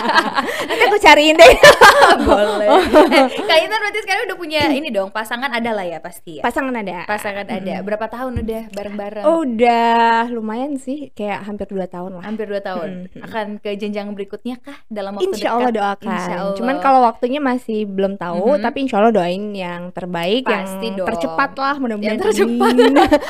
[0.71, 1.53] Nanti aku cariin deh.
[2.27, 2.67] Boleh.
[2.71, 6.43] Eh, Kak Intan berarti sekarang udah punya ini dong, pasangan ada lah ya pasti ya.
[6.43, 7.03] Pasangan ada.
[7.05, 7.82] Pasangan ada.
[7.83, 9.23] Berapa tahun udah bareng-bareng?
[9.23, 9.93] Oh, udah
[10.29, 12.23] lumayan sih, kayak hampir 2 tahun lah.
[12.23, 12.89] Hampir 2 tahun.
[13.05, 13.21] Mm-mm.
[13.21, 15.79] Akan ke jenjang berikutnya kah dalam waktu Insya Allah dekat?
[15.99, 16.09] doakan.
[16.09, 16.55] Insya Allah.
[16.55, 18.61] Cuman kalau waktunya masih belum tahu, Mhm.
[18.61, 21.07] tapi insya Allah doain yang terbaik, Pasti yang dong.
[21.09, 22.11] tercepat lah, mudah-mudahan.
[22.13, 22.73] Yang tercepat.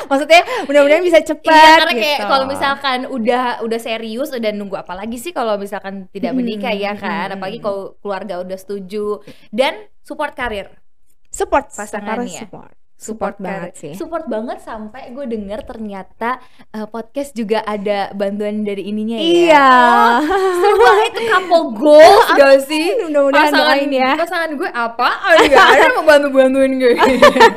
[0.06, 1.50] Maksudnya mudah-mudahan bisa cepat.
[1.50, 2.30] Iya, karena kayak gitu.
[2.30, 6.70] kalau misalkan udah udah serius udah nunggu apa lagi sih kalau misalkan tidak Hmm, menikah
[6.70, 7.36] ya kan, hmm.
[7.36, 9.18] apalagi kalau keluarga udah setuju
[9.50, 10.70] dan support karir.
[11.28, 12.30] support pasangannya.
[12.36, 12.78] support.
[12.94, 13.92] Support, banget sih.
[13.92, 19.24] Support banget sampai gue denger ternyata eh, podcast juga ada bantuan dari ininya ya.
[19.26, 19.68] Iya.
[20.56, 22.86] Seru banget itu couple goals gak sih?
[23.04, 24.10] Mudah-mudahan pasangan, doain ya.
[24.16, 25.08] Pasangan gue apa?
[25.20, 26.94] Oh, gak ada mau bantu-bantuin gue.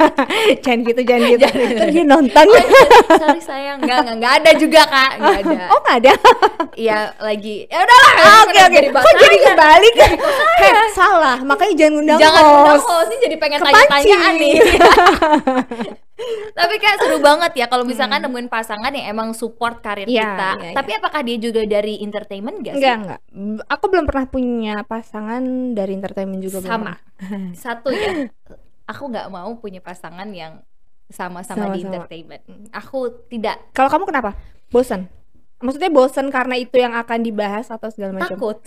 [0.65, 1.47] jangan gitu, jangan gitu.
[1.47, 2.47] Ntar dia nonton.
[3.15, 5.56] Sorry sayang, enggak, enggak, enggak ada juga kak, enggak ada.
[5.71, 6.13] Oh nggak ada.
[6.73, 7.67] Iya lagi.
[7.67, 8.13] Ya udahlah.
[8.17, 8.80] Ah, Oke oke.
[8.89, 9.93] Kok jadi kebalik?
[10.60, 11.38] Heh, salah.
[11.39, 12.86] Makanya jangan undang Jangan undang host.
[12.88, 14.56] host ini jadi pengen tanya-tanyaan nih.
[16.57, 20.49] Tapi kak seru banget ya kalau misalkan nemuin pasangan yang emang support karir Iya, kita.
[20.57, 22.81] iya, Tapi apakah dia juga dari entertainment gak sih?
[22.81, 23.21] Enggak enggak.
[23.69, 25.43] Aku belum pernah punya pasangan
[25.77, 26.81] dari entertainment juga belum Sama.
[26.81, 26.97] pernah.
[27.63, 28.25] Satu ya,
[28.89, 30.63] aku nggak mau punya pasangan yang
[31.07, 32.43] sama-sama di entertainment.
[32.73, 34.33] Aku tidak Kalau kamu kenapa?
[34.67, 35.07] Bosan?
[35.58, 38.38] Maksudnya bosan karena itu yang akan dibahas atau segala macam?
[38.38, 38.58] takut.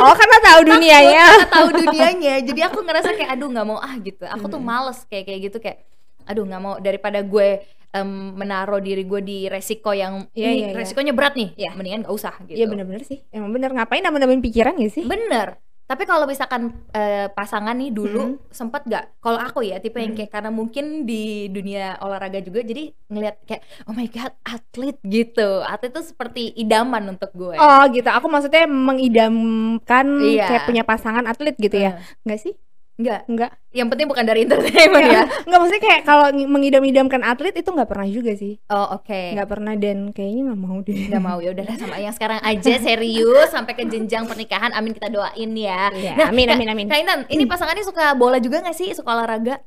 [0.00, 1.24] Oh karena tahu dunianya.
[1.28, 2.34] Takut, tahu dunianya.
[2.40, 4.24] Jadi aku ngerasa kayak aduh nggak mau ah gitu.
[4.24, 5.84] Aku tuh males kayak kayak gitu kayak
[6.24, 7.60] aduh nggak mau daripada gue
[7.92, 10.76] em, menaruh diri gue di resiko yang Iya, ini iya, iya.
[10.80, 11.50] resikonya berat nih.
[11.60, 11.70] Iya.
[11.76, 12.56] Mendingan gak usah gitu.
[12.56, 13.20] Iya bener-bener sih.
[13.30, 15.04] Emang bener ngapain nambah-nambahin pikiran ya sih?
[15.04, 15.60] Bener.
[15.84, 19.20] Tapi kalau misalkan eh, pasangan nih dulu sempet gak?
[19.20, 23.62] Kalau aku ya tipe yang kayak karena mungkin di dunia olahraga juga jadi ngelihat kayak
[23.84, 25.60] oh my god atlet gitu.
[25.60, 27.60] Atlet itu seperti idaman untuk gue.
[27.60, 28.08] Oh gitu.
[28.08, 30.48] Aku maksudnya mengidamkan Iya.
[30.48, 32.00] kayak punya pasangan atlet gitu ya?
[32.00, 32.54] Eh, Enggak sih?
[32.94, 33.26] Enggak.
[33.26, 33.50] Enggak.
[33.70, 35.22] Yang penting bukan dari entertainment ya.
[35.42, 38.62] Enggak maksudnya kayak kalau ng- mengidam-idamkan atlet itu nggak pernah juga sih.
[38.68, 39.34] Oh oke.
[39.34, 41.10] Nggak pernah dan kayaknya nggak mau deh.
[41.10, 44.70] Nggak mau ya udahlah sama yang sekarang aja serius sampai ke jenjang pernikahan.
[44.70, 45.90] Amin kita doain ya.
[45.90, 46.86] Iya, amin, Kak- amin, amin.
[46.86, 48.94] Kak Intan, ini pasangannya suka bola juga nggak sih?
[48.94, 49.58] Suka olahraga?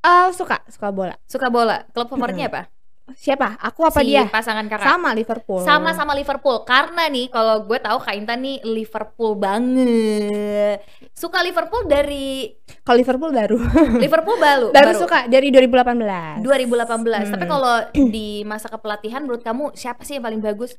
[0.00, 1.12] Eh, suka, suka bola.
[1.28, 1.84] Suka bola.
[1.92, 2.62] Klub favoritnya apa?
[3.12, 3.58] Siapa?
[3.60, 4.26] Aku apa si dia?
[4.26, 4.86] pasangan kakak.
[4.86, 5.60] Sama Liverpool.
[5.60, 10.78] Sama-sama Liverpool karena nih kalau gue tahu Kak Intan nih Liverpool banget.
[11.10, 13.58] Suka Liverpool dari Kalau Liverpool baru.
[13.98, 14.66] Liverpool baru.
[14.70, 16.40] baru suka dari 2018.
[16.40, 17.28] 2018.
[17.28, 17.52] Tapi Hmm.
[17.52, 17.74] kalau
[18.06, 20.74] di masa kepelatihan menurut kamu siapa sih yang paling bagus?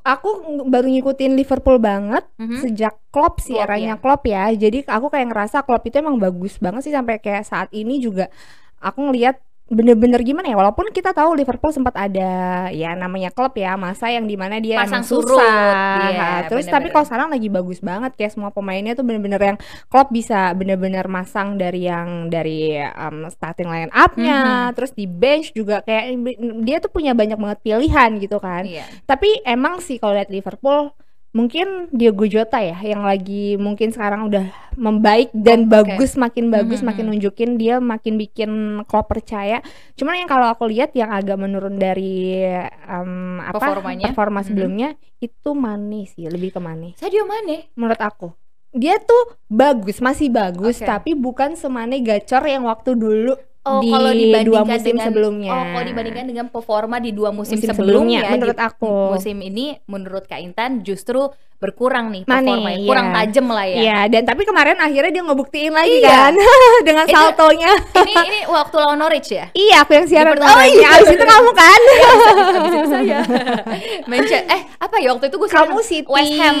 [0.00, 2.64] Aku baru ngikutin Liverpool banget Mhm.
[2.64, 4.00] sejak Klopp sih Klopp, eranya ya.
[4.00, 4.44] Klopp ya.
[4.50, 8.32] Jadi aku kayak ngerasa Klopp itu emang bagus banget sih sampai kayak saat ini juga
[8.80, 12.30] aku ngelihat bener-bener gimana ya walaupun kita tahu Liverpool sempat ada
[12.68, 16.72] ya namanya klub ya masa yang di mana dia Pasang surut, susah iya, terus bener-bener.
[16.74, 21.06] tapi kalau sekarang lagi bagus banget kayak semua pemainnya tuh bener-bener yang klub bisa bener-bener
[21.06, 24.74] masang dari yang dari um, starting line up-nya Mhm.
[24.76, 26.20] terus di bench juga kayak
[26.60, 28.84] dia tuh punya banyak banget pilihan gitu kan Iya.
[29.04, 30.92] tapi emang sih kalau lihat Liverpool
[31.32, 36.80] mungkin Diogo Jota ya yang lagi mungkin sekarang udah membaik dan Oh, bagus makin bagus
[36.80, 37.10] Mhm, makin mhm.
[37.16, 38.50] nunjukin dia makin bikin
[38.84, 39.64] Klopp percaya.
[39.96, 44.12] Cuman yang kalau aku lihat yang agak menurun dari em, apa Performanya?
[44.12, 44.46] performa Mhm.
[44.46, 47.72] sebelumnya itu Mane sih lebih ke Mane Sadio Mane.
[47.74, 48.32] menurut aku.
[48.72, 50.88] Dia tuh bagus, masih bagus, Oke.
[50.88, 55.50] tapi bukan semane gacor yang waktu dulu Oh, di kalau dua dibandingkan musim dengan sebelumnya.
[55.50, 58.94] Oh, kalau dibandingkan dengan performa di dua musim, Musim sebelumnya, sebelumnya, menurut di aku.
[59.14, 63.14] musim ini menurut Kak Intan justru berkurang nih Mane, performanya, kurang iya.
[63.16, 63.76] tajam lah ya.
[63.78, 66.10] Iya, dan tapi kemarin akhirnya dia ngebuktiin lagi Iya.
[66.10, 66.32] kan
[66.90, 67.70] dengan Itu- saltonya.
[68.02, 69.46] ini ini waktu lawan Norwich ya?
[69.54, 70.34] Iya, aku yang siaran.
[70.36, 70.88] Oh, iya.
[70.98, 71.80] Abis itu kamu kan?
[72.58, 73.18] Habis itu saya.
[74.10, 76.10] Manchester eh apa ya waktu itu gue kamu City.
[76.10, 76.56] West Ham.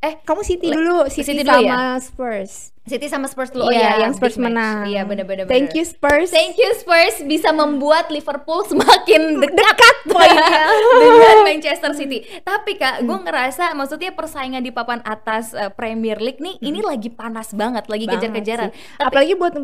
[0.00, 2.69] Eh, kamu City dulu, City, City dulu sama Spurs.
[2.88, 3.68] City sama Spurs dulu.
[3.68, 4.88] Oh iya, iya, yang Spurs menang.
[4.88, 5.44] Iya, benar-benar.
[5.46, 6.32] Thank you Spurs.
[6.32, 10.64] Thank you Spurs bisa membuat Liverpool semakin dekat, Dekat poinnya.
[11.04, 12.24] dengan Manchester City.
[12.40, 17.12] Tapi Kak, gue ngerasa maksudnya persaingan di papan atas eh, Premier League nih ini lagi
[17.12, 18.72] panas banget, lagi kejar-kejaran.
[18.96, 19.54] Apalagi buat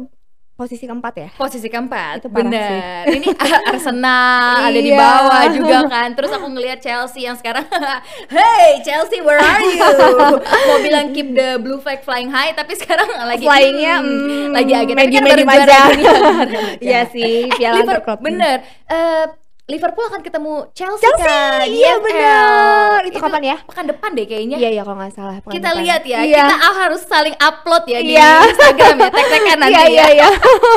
[0.56, 1.28] posisi keempat ya.
[1.36, 3.04] posisi keempat, Itu bener.
[3.06, 3.28] Ini
[3.70, 4.96] Arsenal ada di Iya.
[4.96, 6.08] bawah juga kan.
[6.10, 7.68] Terus aku ngelihat Chelsea yang sekarang,
[8.32, 9.84] hey Chelsea, where are you?
[10.40, 14.72] Mau bilang keep the blue flag flying high, tapi sekarang lagi Flyingnya, hmm, hmm, lagi
[14.72, 14.94] agak.
[14.96, 15.80] Tapi kan juara aja.
[16.86, 18.18] Iya sih, Eh, piala Liver- antar klub.
[18.18, 18.56] Bener.
[18.86, 19.24] Eh,
[19.66, 22.00] Liverpool akan ketemu Chelsea, Chelsea, kan, di iya FL.
[22.00, 22.98] bener.
[23.04, 23.56] Itu kapan ya?
[23.66, 24.56] Pekan depan deh kayaknya.
[24.56, 25.36] Iya, iya kalau nggak salah.
[25.42, 25.82] pekan Kita depan.
[25.82, 26.44] lihat ya, Iya.
[26.46, 28.30] kita harus saling upload ya di Iya.
[28.46, 29.90] Instagram ya, tag-tagan nanti Iya, ya.
[29.90, 30.28] iya, iya.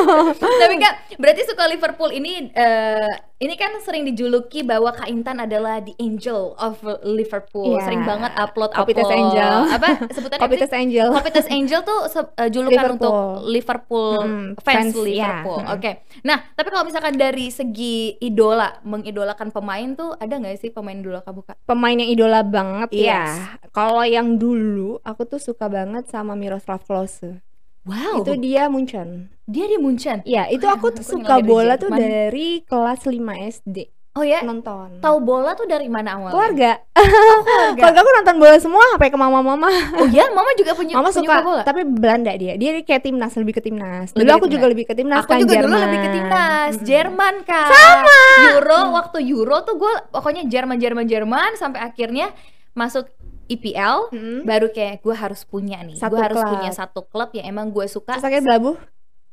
[0.66, 5.80] Tapi kak, berarti suka Liverpool ini eh, ini kan sering dijuluki bahwa Kak Intan adalah
[5.80, 7.72] the angel of Liverpool.
[7.72, 7.82] Iya.
[7.82, 9.16] Sering banget upload Kopitas upload.
[9.16, 9.54] Angel.
[9.72, 10.42] Apa sebutannya?
[10.44, 10.70] Kopitas?
[10.70, 11.08] Angel.
[11.10, 11.98] Kopitas Angel tuh
[12.36, 12.94] eh, julukan Liverpool.
[12.94, 13.14] untuk
[13.46, 15.24] Liverpool Mm, fans, fans, iya.
[15.40, 15.58] Liverpool.
[15.58, 15.72] Mm.
[15.72, 15.90] Oke.
[16.20, 21.20] Nah, tapi kalau misalkan dari segi idola, mengidolakan pemain tuh ada nggak sih pemain idola
[21.20, 21.56] kamu kak?
[21.64, 23.08] Pemain yang idola banget Yes.
[23.08, 23.24] ya.
[23.70, 27.40] Kalau yang dulu aku tuh suka banget sama Miroslav Klose.
[27.82, 28.20] Wow.
[28.20, 29.32] Itu dia Munchen.
[29.44, 30.20] dia di Munchen.
[30.22, 33.18] Iya, itu aku aku tuh suka bola tuh dari kelas 5
[33.50, 33.88] SD.
[34.10, 34.98] Oh ya, Nonton.
[34.98, 36.34] tahu bola tuh dari mana awalnya?
[36.34, 36.70] keluarga.
[36.98, 37.78] keluarga.
[37.78, 39.70] Keluarga aku nonton bola semua sampai ke mama-mama.
[39.96, 41.62] Oh ya, mama juga punya Mama suka, bola.
[41.62, 42.58] tapi Belanda dia.
[42.58, 44.10] Dia kayak timnas, lebih ke timnas.
[44.10, 45.80] Dulu Lebih ke aku juga lebih ke timnas Aku kan juga dulu Jerman.
[45.86, 46.72] lebih ke timnas.
[46.82, 48.18] Jerman kak Sama
[48.50, 52.34] Euro waktu Euro tuh gue pokoknya Jerman Jerman Jerman sampai akhirnya
[52.70, 53.06] masuk
[53.50, 54.38] IPL Mm-mm.
[54.46, 55.98] baru kayak gue harus punya nih.
[55.98, 58.14] Satu gue harus punya satu klub yang emang gue suka.
[58.14, 58.76] Terus akhirnya belabuh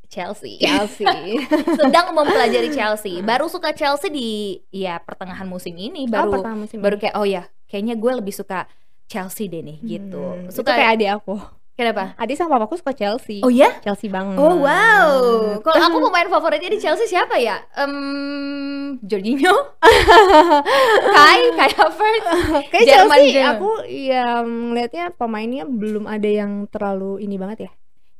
[0.07, 0.57] Chelsea.
[0.57, 1.05] Chelsea.
[1.79, 3.21] sedang mempelajari Chelsea.
[3.21, 4.29] Baru suka Chelsea di
[4.73, 6.07] ya pertengahan musim ini.
[6.07, 8.65] Oh, baru pertama musim baru kayak oh ya kayaknya gue lebih suka
[9.07, 10.19] Chelsea deh nih gitu.
[10.19, 11.35] Hmm, suka itu kayak adik aku.
[11.77, 13.39] Kenapa Adik sama papaku suka Chelsea.
[13.39, 14.33] oh ya Chelsea banget.
[14.35, 15.11] Oh wow,
[15.61, 17.61] kalau aku pemain favoritnya di Chelsea siapa ya?
[17.77, 17.93] Em,
[18.99, 19.53] Jorginho,
[21.15, 22.25] Kai, Kai Havertz.
[22.71, 23.49] Kayak Jerman Chelsea juga.
[23.53, 27.71] aku yang ngelihatnya pemainnya belum ada yang terlalu ini banget ya.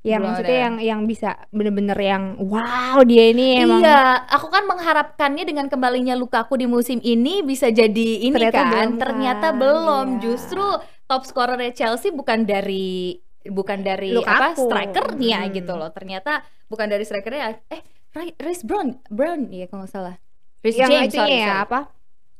[0.05, 0.63] Yang Belum maksudnya ada.
[0.63, 6.15] yang yang bisa bener-bener yang wow dia ini emang Iya, aku kan mengharapkannya dengan kembalinya
[6.15, 8.69] Lukaku di musim ini bisa jadi ini Ternyata kan.
[8.71, 10.05] belum Ternyata kan, belum.
[10.07, 10.19] iya.
[10.23, 10.63] Justru
[11.03, 14.63] top scorernya Chelsea bukan dari bukan dari apa Lukaku.
[14.65, 15.53] strikernya Hmm.
[15.53, 15.89] gitu loh.
[15.89, 17.59] Ternyata bukan dari strikernya.
[17.67, 20.15] Eh, Ri- Reece Brown, Brown ya kalau nggak salah.
[20.61, 21.63] Yang James, itunya sorry, ya sorry.
[21.63, 21.79] apa?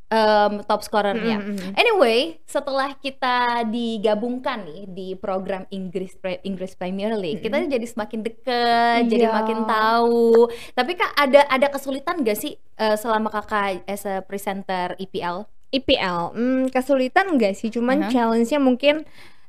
[0.08, 1.38] Em, top scorernya.
[1.38, 1.74] Mm, mm, mm.
[1.76, 9.02] Anyway, setelah kita digabungkan nih di program Inggris Inggris Premier League, kita jadi semakin deket,
[9.06, 9.36] jadi Iya.
[9.36, 10.48] makin tahu.
[10.72, 15.44] Tapi kak ada ada kesulitan gak sih eh, selama kakak as a presenter IPL?
[15.70, 17.68] IPL, hmm, kesulitan enggak sih?
[17.68, 18.10] Cuman Mhm.
[18.10, 19.04] challenge-nya mungkin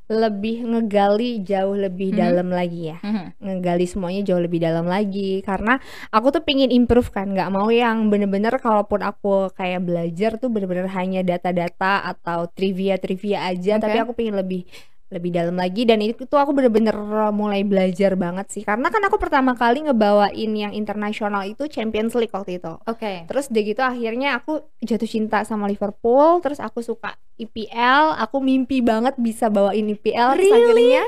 [0.09, 2.19] lebih ngegali jauh lebih Mhm.
[2.19, 2.99] dalam lagi ya.
[3.39, 5.77] Ngegali semuanya jauh lebih dalam lagi karena
[6.09, 10.89] aku tuh pingin improve kan, nggak mau yang bener-bener kalaupun aku kayak belajar tuh bener-bener
[10.89, 14.05] hanya data-data atau trivia-trivia aja, tapi Oke.
[14.09, 14.65] aku pingin lebih
[15.09, 16.93] lebih dalam lagi dan itu tuh aku bener-bener
[17.33, 22.29] mulai belajar banget sih karena kan aku pertama kali ngebawain yang internasional itu Champions League
[22.31, 23.25] waktu itu Oke.
[23.25, 28.79] Terus udah gitu akhirnya aku jatuh cinta sama Liverpool, terus aku suka IPL, aku mimpi
[28.81, 30.61] banget bisa bawain IPL, terus Really?
[30.61, 31.05] akhirnya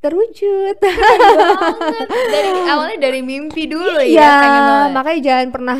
[0.00, 0.76] terwujud.
[2.30, 4.90] Dari awalnya dari mimpi dulu ya, Iya, pengen banget.
[4.94, 5.78] makanya jangan pernah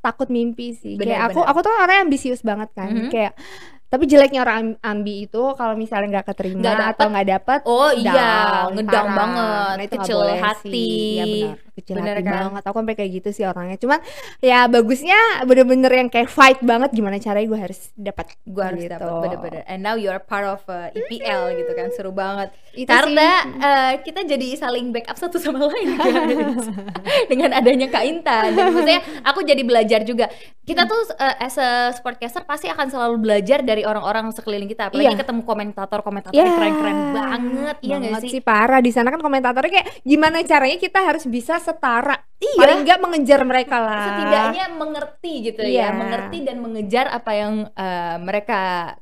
[0.00, 0.94] takut mimpi sih.
[0.96, 1.50] Benar, kayak aku benar.
[1.52, 2.90] aku tuh orang ambisius banget kan.
[2.90, 3.10] Mhm.
[3.12, 3.32] Kayak
[3.90, 6.90] tapi jeleknya orang am- ambi itu kalau misalnya nggak keterima dapet.
[6.94, 9.16] atau nggak dapet Oh iya, down, ngedang parah.
[9.18, 10.70] banget, Nah, itu kecil boleh hati.
[10.70, 10.94] sih.
[11.18, 12.34] Iya benar, kecil Bener hati kan?
[12.52, 12.62] banget.
[12.64, 13.76] Aku sampai kayak gitu sih orangnya.
[13.76, 13.98] Cuman
[14.38, 18.92] ya bagusnya bener-bener yang kayak fight banget gimana caranya gue harus dapat Gue harus gitu.
[18.92, 19.62] dapat bener-bener.
[19.64, 22.52] And now you're part of uh, EPL gitu kan, seru banget.
[22.70, 23.58] Itu Karena sih.
[23.58, 26.66] uh, kita jadi saling backup satu sama lain guys.
[27.30, 28.52] Dengan adanya Kak Intan.
[28.52, 30.28] Dan maksudnya aku jadi belajar juga.
[30.60, 34.86] Kita tuh uh, as a sportcaster pasti akan selalu belajar dari orang-orang sekeliling kita.
[34.86, 35.18] Apalagi Iya.
[35.18, 37.76] ketemu komentator-komentator Ya, yang keren-keren banget.
[37.80, 38.30] Iya banget gak sih?
[38.30, 42.56] sih parah di sana kan komentatornya kayak gimana caranya kita harus bisa setara Iya.
[42.56, 45.92] paling enggak mengejar mereka lah setidaknya mengerti gitu Iya.
[45.92, 48.60] ya, mengerti dan mengejar apa yang eh, mereka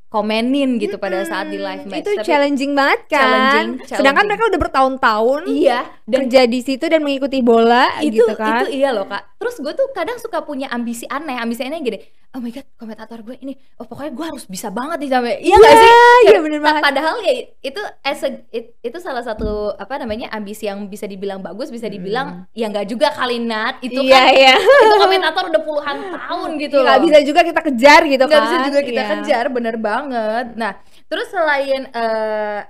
[0.09, 2.01] komenin gitu pada saat di live match.
[2.01, 4.27] itu Tapi- challenging banget kan Challenging, sedangkan challenging.
[4.27, 8.75] mereka udah bertahun-tahun Iya, dan kerja di situ dan mengikuti bola itu gitu kan itu
[8.75, 9.37] iya loh kak.
[9.39, 12.01] Terus gue tuh kadang suka punya ambisi aneh, ambisi aneh gini.
[12.29, 15.35] Oh my god, komentator gue ini, oh pokoknya gue harus bisa banget nih sampai.
[15.41, 15.93] Iya nggak sih?
[16.27, 20.67] iya bener banget Padahal ya itu as a- it- itu salah satu apa namanya ambisi
[20.67, 23.81] yang bisa dibilang bagus, bisa dibilang ya nggak juga kali Nat.
[23.81, 24.09] Itu Hmm.
[24.09, 28.23] iya kan iya itu komentator udah puluhan tahun gitu nggak bisa juga kita kejar gitu
[28.23, 29.09] nggak kan bisa juga kita Iya.
[29.15, 29.98] kejar bener banget
[30.55, 30.73] nah
[31.05, 32.63] terus selain eh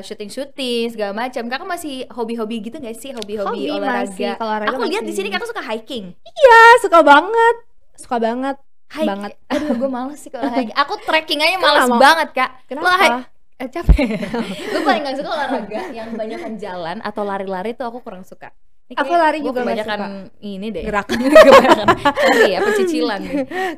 [0.00, 3.12] syuting syuting segala macam kakak masih hobi-hobi gitu nggak sih?
[3.12, 4.08] Hobi-hobi Hobi olahraga.
[4.08, 6.14] masih, olahraga aku lihat di sini kakak suka hiking.
[6.16, 7.56] Iya suka banget.
[7.94, 8.56] Suka banget.
[8.88, 9.32] Hiking Banget.
[9.52, 10.72] aduh gue males sih kalau hiking.
[10.72, 12.00] Aku trekking aja Kenapa males mau?
[12.00, 12.50] banget kak.
[12.64, 12.84] Kenapa?
[12.84, 13.96] Lo hi- eh, capek.
[14.72, 18.50] Gue paling gak suka olahraga yang kebanyakan jalan atau lari-lari tuh aku kurang suka.
[18.84, 20.42] Ini Aku lari juga kebanyakan suka.
[20.42, 20.82] ini deh.
[20.82, 21.06] Gerak.
[21.06, 21.86] kebanyakan
[22.34, 23.20] ini ya pecicilan.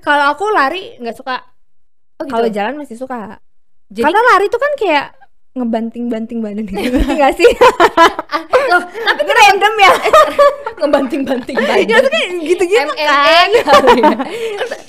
[0.01, 1.43] Kalau aku lari nggak suka
[2.17, 2.33] oh, gitu.
[2.33, 3.39] kalau jalan masih suka.
[3.87, 5.07] Jadi- karena lari tuh kan kayak
[5.57, 6.65] ngebanting-banting badan.
[6.69, 7.49] Gitu nggak sih?
[8.71, 9.93] Loh, tapi Itu random ya?
[10.77, 13.57] Ngebanting-banting ya badan tuh kayak gitu-gitu kan.
[13.65, 14.15] Kali ya.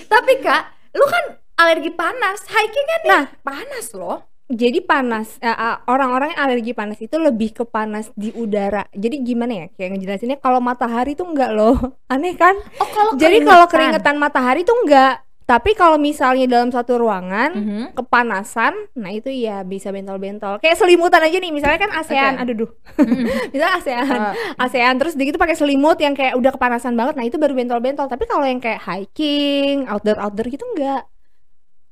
[0.07, 0.61] Tapi kak,
[0.91, 1.23] lu kan
[1.57, 3.23] alergi panas, hiking kan Nah.
[3.41, 4.27] panas loh.
[4.47, 8.87] jadi panas eh, ah, orang-orang yang alergi panas itu lebih ke panas di udara.
[8.95, 9.65] Jadi gimana ya?
[9.75, 11.75] Kayak ngejelasinnya kalau matahari tuh enggak loh.
[12.07, 12.55] Aneh kan?
[12.79, 14.15] Oh kalau jadi kalau keringetan.
[14.15, 17.83] matahari tuh enggak tapi kalau misalnya dalam satu ruangan Mhm.
[17.95, 22.41] kepanasan nah itu ya bisa bentol-bentol kayak selimutan aja nih misalnya kan ASEAN Oke.
[22.43, 22.71] aduh duh
[23.51, 24.33] misalnya ASEAN Ah.
[24.59, 28.27] ASEAN terus gitu pakai selimut yang kayak udah kepanasan banget nah itu baru bentol-bentol tapi
[28.27, 31.07] kalau yang kayak hiking outdoor outdoor gitu enggak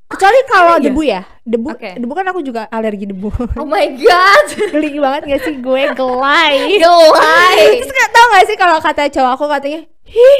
[0.05, 0.83] kecuali kalau iya?
[0.85, 1.91] debu ya debu Oke.
[1.95, 6.75] debu kan aku juga alergi debu Oh my god, geli banget gak sih gue gelai
[6.77, 7.57] gelai.
[7.79, 10.39] terus gak tau gak sih kalau kata cowok aku katanya Hih,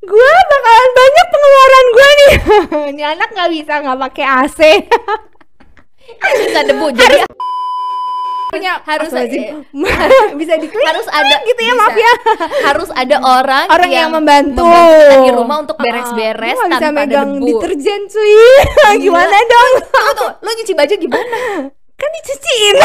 [0.00, 2.32] gue bakalan banyak pengeluaran gue nih.
[2.92, 4.60] Ini anak nggak bisa nggak pakai AC.
[6.42, 7.22] Bisa debu jadi
[8.50, 10.34] Punya harus Astagfirullahaladzim.
[10.42, 11.78] bisa diklik harus ada gitu ya bisa.
[11.78, 12.12] maaf ya.
[12.66, 14.66] Harus ada orang Orang yang membantu.
[15.22, 17.46] di rumah untuk beres-beres lu bisa tanpa ada megang debu.
[17.46, 18.34] deterjen cuy.
[18.98, 19.72] Gimana dong?
[19.86, 21.38] Tunggu tuh, lu nyuci baju gimana?
[21.94, 22.76] Kan dicuciin.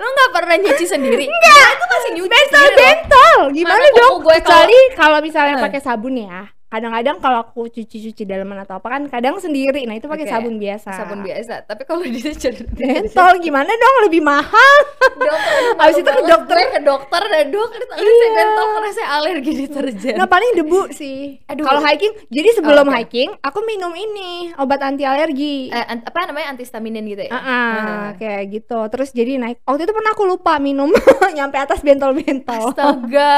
[0.00, 1.24] Lu nggak pernah nyuci sendiri?
[1.28, 3.38] Enggak, itu masih nyuci Bentol sendiri bentol.
[3.52, 4.14] Gimana Mana dong?
[4.18, 5.62] gue Kecuali kalau misalnya Eh.
[5.62, 6.40] pakai sabun ya.
[6.70, 9.82] Kadang-kadang kalau aku cuci-cuci dalaman atau apa kan kadang sendiri.
[9.84, 10.90] Nah, itu pakai Oke, sabun biasa.
[10.94, 11.66] Sabun biasa.
[11.66, 12.22] Tapi kalau di
[12.70, 13.96] Bentol gimana dong?
[14.06, 14.76] Lebih mahal.
[15.12, 16.56] dokter aduh, Abis itu ke dokter.
[16.70, 18.06] Ke dokter dan dokter Iya.
[18.06, 21.18] saya bentol karena saya alergi deterjen Nah paling debu sih.
[21.44, 21.64] Aduh.
[21.64, 22.96] Kalau hiking, jadi sebelum Oh, oke.
[22.96, 25.68] hiking aku minum ini obat anti alergi.
[25.68, 28.06] Eh, an- apa namanya antihistaminin gitu ya Ah, ah, Ah.
[28.14, 28.78] kayak gitu.
[28.88, 29.58] Terus jadi naik.
[29.60, 30.94] Waktu itu pernah aku lupa minum
[31.36, 32.70] nyampe atas bentol-bentol.
[32.70, 33.34] astaga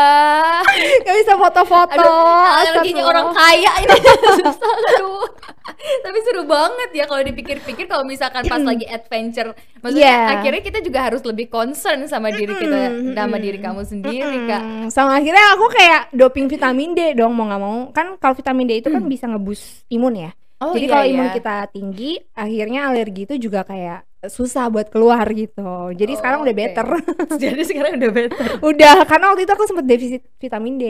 [1.02, 1.96] Gak bisa foto-foto.
[1.96, 3.21] alerginya Astagfirullah.
[3.24, 3.96] Orang kaya ini.
[4.38, 5.26] Susah aduh.
[5.98, 9.50] Tapi seru banget ya kalau dipikir-pikir kalau misalkan pas lagi adventure.
[9.78, 10.30] Maksudnya Iya.
[10.36, 12.80] akhirnya kita juga harus lebih concern sama diri kita
[13.12, 14.60] sama diri kamu sendiri kak.
[14.60, 17.78] Hmm, sama akhirnya aku kayak doping vitamin D dong mau nggak mau.
[17.90, 20.30] Kan kalau vitamin D itu kan bisa ngebus imun ya.
[20.58, 21.12] Oh, jadi iya, kalau iya.
[21.12, 25.90] imun kita tinggi akhirnya alergi itu juga kayak susah buat keluar gitu.
[25.90, 26.62] Jadi Oh, sekarang udah oke.
[26.62, 26.86] better
[27.42, 28.46] jadi sekarang udah better.
[28.62, 30.84] Udah karena waktu itu aku sempat defisit vitamin D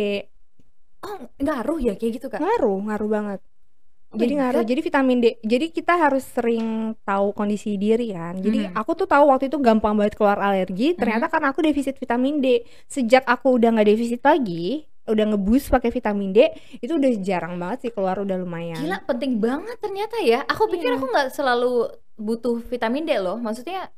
[1.02, 3.40] oh ngaruh ya kayak gitu kak ngaruh ngaruh banget
[4.12, 4.68] Oh jadi ngaruh God.
[4.68, 8.76] jadi vitamin D jadi kita harus sering tahu kondisi diri kan jadi Mhm.
[8.76, 12.60] aku tuh tahu waktu itu gampang banget keluar alergi ternyata karena aku defisit vitamin D
[12.86, 16.44] sejak aku udah nggak defisit lagi udah ngebus pakai vitamin D
[16.78, 20.44] itu udah jarang banget sih keluar udah lumayan Gila penting banget ternyata ya.
[20.44, 20.96] Aku pikir Iya.
[20.96, 21.72] aku nggak selalu
[22.14, 23.34] butuh vitamin D loh.
[23.34, 23.88] Maksudnya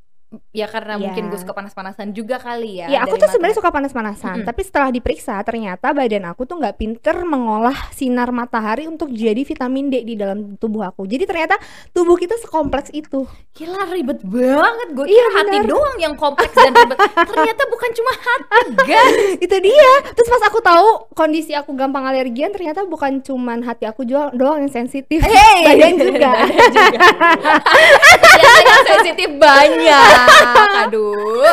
[0.50, 1.02] ya karena Iya.
[1.02, 2.86] mungkin gue suka panas-panasan juga kali ya.
[2.88, 4.46] Ya aku tuh sebenarnya suka panas-panasan, Mm-mm.
[4.46, 9.88] tapi setelah diperiksa ternyata badan aku tuh nggak pinter mengolah sinar matahari untuk jadi vitamin
[9.88, 11.04] D di dalam tubuh aku.
[11.04, 11.58] Jadi ternyata
[11.90, 13.24] tubuh kita sekompleks itu.
[13.52, 14.88] Gila ribet banget.
[14.92, 15.68] Gue Iya, kira hati benar.
[15.68, 16.98] doang yang kompleks dan ribet.
[17.24, 19.16] ternyata bukan cuma hati, guys.
[19.44, 19.90] itu dia.
[20.10, 24.58] Terus pas aku tahu kondisi aku gampang alergian, ternyata bukan cuman hati aku doang, doang
[24.58, 25.22] yang sensitif,
[25.66, 26.30] badan juga.
[26.44, 26.98] Badan juga.
[28.64, 30.23] Yang sensitif banyak.
[30.86, 31.44] Aduh.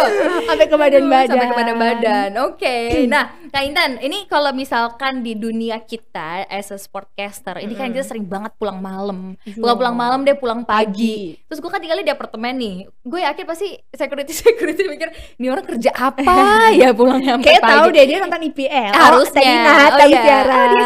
[0.48, 1.30] Sampai ke badan-badan.
[1.32, 2.30] Sampai ke badan-badan.
[2.48, 2.78] Oke.
[3.08, 8.06] Nah, Kak Intan, ini kalau misalkan di dunia kita as a sportcaster, ini kan kita
[8.08, 9.36] sering banget pulang malam.
[9.44, 9.60] Iya.
[9.60, 10.82] Pulang-pulang malam deh, pulang pagi.
[10.92, 11.18] Pagi.
[11.48, 12.76] Terus gue kan tinggalnya di apartemen nih.
[13.04, 17.86] Gue yakin pasti security security mikir, ini orang kerja apa ya pulang sampai Kayak tahu
[17.92, 18.92] deh dia nonton IPL.
[18.92, 20.22] harusnya Oh, Nat, oh, iya.
[20.22, 20.58] siaran.
[20.62, 20.86] Oh, dia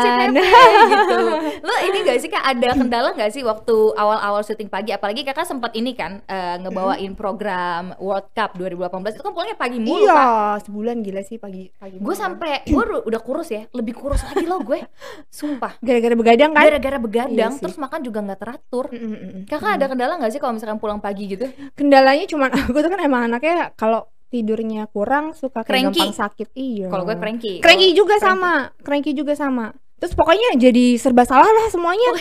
[0.90, 1.18] gitu
[1.66, 5.48] lo ini gak sih kak ada kendala gak sih waktu awal-awal syuting pagi apalagi kakak
[5.48, 10.16] sempat ini kan eh, ngebawain program World Cup 2018 itu kan pulangnya pagi mulu kak
[10.16, 11.98] Iya, sebulan gila sih pagi pagi.
[11.98, 14.80] gue sampai gue udah kurus ya lebih kurus lagi loh gue
[15.28, 16.64] sumpah gara-gara begadang kan?
[16.64, 19.42] gara-gara begadang Iya terus makan juga nggak teratur Mm, mm, mm.
[19.46, 23.00] kakak ada kendala gak sih kalau misalkan pulang pagi gitu Kendalanya cuman aku tuh kan
[23.00, 26.00] emang anaknya kalau tidurnya kurang suka kayak Cranky.
[26.02, 26.48] gampang sakit.
[26.54, 26.88] Iya.
[26.88, 28.28] kalau gue cranky Cranky juga cranky.
[28.28, 29.72] sama, cranky juga sama.
[30.06, 32.14] Terus pokoknya jadi serba salah lah semuanya.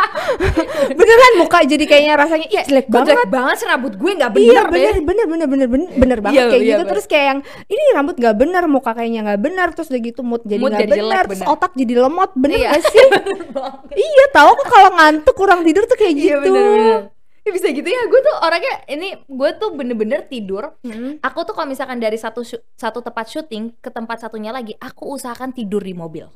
[0.96, 3.12] Beneran muka jadi kayaknya rasanya ih jelek banget.
[3.12, 6.40] jelek banget sih rambut gue nggak Iya bener bener, bener bener bener bener bener banget
[6.40, 6.90] Iya, kayak iya, gitu bener.
[6.90, 7.38] terus kayak yang
[7.68, 10.92] ini rambut gak bener muka kayaknya nggak bener terus udah gitu mood jadi nggak jelek,
[10.96, 11.52] bener terus bener.
[11.52, 12.68] otak jadi lemot bener Iya.
[12.70, 13.06] gak sih
[14.08, 17.00] iya tahu kok kalau ngantuk kurang tidur tuh kayak Iya gitu bener-bener
[17.42, 21.18] Ya, bisa gitu ya gue tuh orangnya ini gue tuh bener-bener tidur Mm.
[21.18, 22.40] aku tuh kalau misalkan dari satu
[22.72, 26.30] satu tempat syuting ke tempat satunya lagi aku usahakan tidur di mobil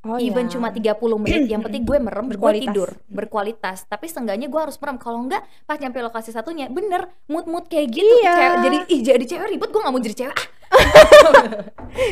[0.00, 0.52] Oh, even iya.
[0.52, 2.64] cuma 30 menit yang penting gue merem gue Berkualitas.
[2.64, 7.44] tidur berkualitas tapi seenggaknya gue harus merem kalau enggak pas nyampe lokasi satunya bener mood
[7.44, 8.30] mood kayak gitu Iya.
[8.32, 10.46] Cewek- jadi ih jadi cewek ribet gue gak mau jadi cewek ah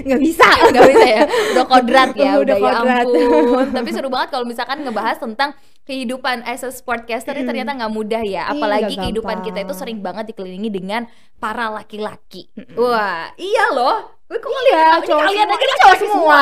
[0.06, 1.22] nggak bisa nggak bisa ya.
[1.54, 3.04] Udah kodrat ya Udah udah, ya kodrat.
[3.06, 3.66] ampun.
[3.72, 5.50] Tapi seru banget kalau misalkan ngebahas tentang
[5.82, 8.46] kehidupan as a sportcaster ini ternyata nggak mudah ya.
[8.46, 11.06] Iya, apalagi nggak kehidupan kita itu sering banget dikelilingi dengan
[11.36, 12.50] para laki-laki.
[12.74, 14.16] Wah iya loh.
[14.26, 15.62] Gue kok Iya, ngeliat- cowok kalian semua.
[15.62, 16.38] Ini cowok semua.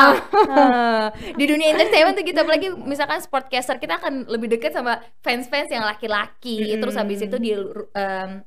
[0.49, 1.05] Nah,
[1.39, 5.85] di dunia entertainment tuh kita apalagi misalkan sportcaster kita akan lebih dekat sama fans-fans yang
[5.85, 6.65] laki-laki.
[6.65, 6.81] Mm-mm.
[6.81, 7.53] terus habis itu di
[7.93, 8.41] em,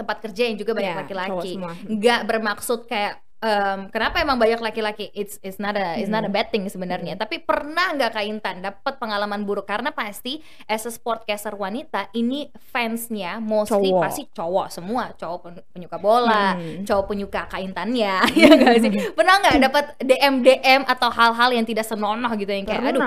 [0.00, 1.72] tempat kerja yang juga banyak Iya, laki-laki semua.
[1.76, 6.26] nggak bermaksud kayak em, kenapa emang banyak laki-laki it's it's not a it's not a
[6.26, 6.34] Hmm.
[6.34, 10.90] bad thing sebenarnya tapi pernah nggak Kak Intan dapat pengalaman buruk karena pasti as a
[10.90, 14.02] sportcaster wanita ini fansnya mostly Cowok.
[14.02, 16.84] pasti cowok semua cowok pen- penyuka bola Hmm.
[16.84, 21.64] cowok penyuka Kak Intannya ya nggak sih pernah nggak dapat DM DM atau hal-hal yang
[21.64, 23.02] tidak senonoh gitu yang kayak aduh.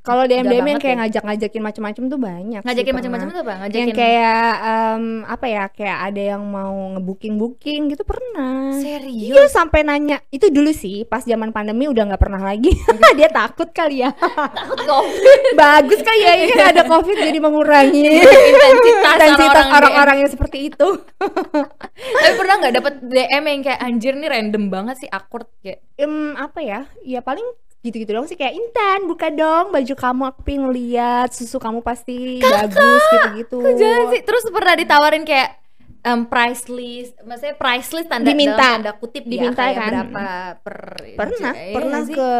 [0.00, 1.00] Kalau DM DM yang kayak ya.
[1.02, 2.60] ngajak-ngajakin macam-macam tuh banyak.
[2.62, 5.64] ngajakin macam-macam tuh Yang ngajakin kayak em, apa ya?
[5.68, 8.78] Kayak ada yang mau ngebooking-booking gitu pernah.
[8.78, 10.22] serius Iya sampai nanya.
[10.30, 12.70] Itu dulu sih pas zaman pandemi udah nggak pernah lagi.
[13.18, 14.14] Dia takut kali ya.
[14.14, 15.40] Takut covid.
[15.64, 18.22] Bagus kali ya ini kan ada covid jadi mengurangi
[18.52, 20.88] intensitas intensitas orang-orang yang seperti itu.
[21.18, 25.82] Tapi pernah nggak dapat DM yang kayak anjir nih random banget sih awkward kayak?
[25.96, 26.86] Em, apa ya?
[27.02, 27.44] Ya paling
[27.84, 32.40] gitu-gitu dong sih kayak Intan buka dong baju kamu aku pengen lihat susu kamu pasti
[32.40, 33.60] bagus gitu-gitu.
[33.76, 34.20] jangan sih?
[34.24, 35.63] Terus pernah ditawarin kayak
[36.04, 38.54] em, price list maksudnya price list tanda Diminta.
[38.54, 39.88] dalam tanda kutip Diminta ya kan?
[39.90, 40.24] berapa
[40.60, 40.76] per
[41.16, 42.14] pernah Iya pernah sih?
[42.14, 42.30] ke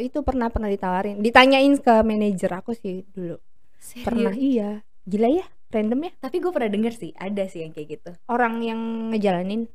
[0.00, 3.36] itu pernah pernah ditawarin ditanyain ke manajer aku sih dulu
[3.76, 4.04] Serius?
[4.04, 4.70] pernah iya
[5.02, 8.62] gila ya random ya tapi gue pernah denger sih ada sih yang kayak gitu orang
[8.62, 8.80] yang
[9.10, 9.66] ngejalanin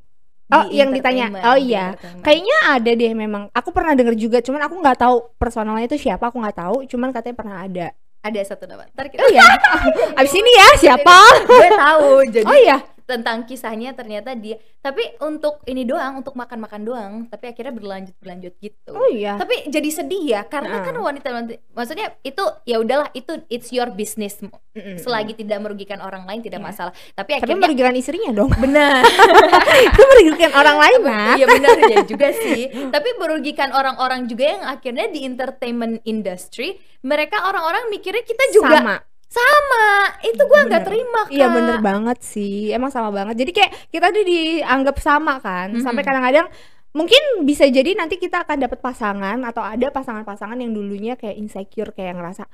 [0.42, 1.32] Di Oh, yang ditanya.
[1.48, 1.96] Oh di iya.
[2.20, 3.48] Kayaknya ada deh memang.
[3.56, 6.28] Aku pernah denger juga, cuman aku nggak tahu personalnya itu siapa.
[6.28, 6.76] Aku nggak tahu.
[6.84, 7.86] Cuman katanya pernah ada.
[8.20, 9.40] ada satu nama ntar kita Oh iya.
[10.20, 11.16] Abis ini ya siapa?
[11.42, 12.76] gue tahu jadi Oh iya.
[13.04, 18.54] Tentang kisahnya ternyata dia tapi untuk ini doang untuk makan-makan doang tapi akhirnya berlanjut berlanjut
[18.56, 19.36] gitu Oh iya.
[19.36, 20.84] tapi jadi sedih ya karena Nah.
[20.84, 21.28] kan wanita
[21.70, 24.96] maksudnya itu ya udahlah itu it's your business Mm-mm.
[24.96, 26.66] selagi tidak merugikan orang lain tidak Iya.
[26.66, 28.50] masalah tapi Tapi akhirnya merugikan istrinya dong.
[28.64, 29.02] benar
[29.86, 31.36] itu merugikan orang lain, Nat.
[31.36, 37.44] iya benar ya juga sih tapi merugikan orang-orang juga yang akhirnya di entertainment industry mereka
[37.44, 38.96] orang-orang mikirnya kita juga Sama.
[39.32, 39.84] Sama
[40.20, 42.68] itu gua nggak terima kak Iya bener banget sih.
[42.68, 43.40] Emang sama banget.
[43.40, 45.72] Jadi kayak kita tuh dianggap sama kan.
[45.72, 45.80] Mhm.
[45.80, 46.52] Sampai kadang-kadang
[46.92, 51.88] mungkin bisa jadi nanti kita akan dapat pasangan atau ada pasangan-pasangan yang dulunya kayak insecure
[51.96, 52.44] kayak ngerasa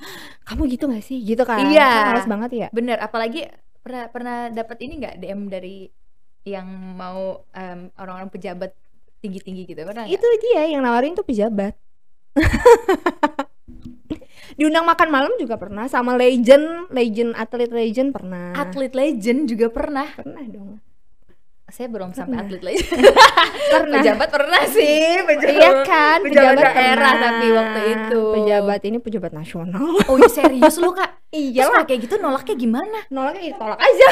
[0.46, 1.90] kamu gitu gak sih gitu kan Iya.
[1.90, 3.50] Kan males banget ya bener apalagi
[3.82, 5.90] pernah pernah dapat ini nggak DM dari
[6.46, 8.70] yang mau em, orang-orang pejabat
[9.18, 11.74] tinggi-tinggi gitu pernah itu dia yang nawarin tuh pejabat
[14.58, 18.52] diundang makan malam juga pernah sama legend legend atlet legend pernah.
[18.52, 20.10] Atlet legend juga pernah.
[20.10, 20.82] Pernah dong.
[21.68, 22.48] Saya belum sampai Pernah.
[22.48, 22.96] atlet legend.
[23.68, 24.00] Pernah.
[24.00, 25.52] Pejabat pernah sih pejabat.
[25.52, 27.24] Iya kan pejabat pejabat, daerah pernah.
[27.28, 28.22] tapi waktu itu.
[28.32, 29.84] pejabat ini pejabat nasional.
[30.08, 31.14] Oh iya serius lu kak?
[31.28, 31.68] Iya.
[31.68, 33.04] Lah kayak gitu nolaknya gimana?
[33.12, 34.08] Nolaknya ya tolak aja.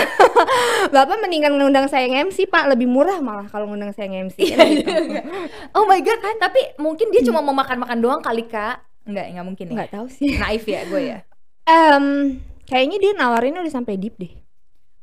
[1.01, 2.69] Bapak mendingan ngundang saya MC pak.
[2.69, 4.93] Lebih murah malah kalau ngundang saya MC Iya, kan gitu.
[5.73, 9.67] oh my god tapi mungkin dia cuma mau makan-makan doang kali kak nggak nggak mungkin
[9.71, 11.19] ya nggak tahu sih naif ya gue ya
[11.65, 14.31] Em, kayaknya dia nawarinnya udah sampai deep deh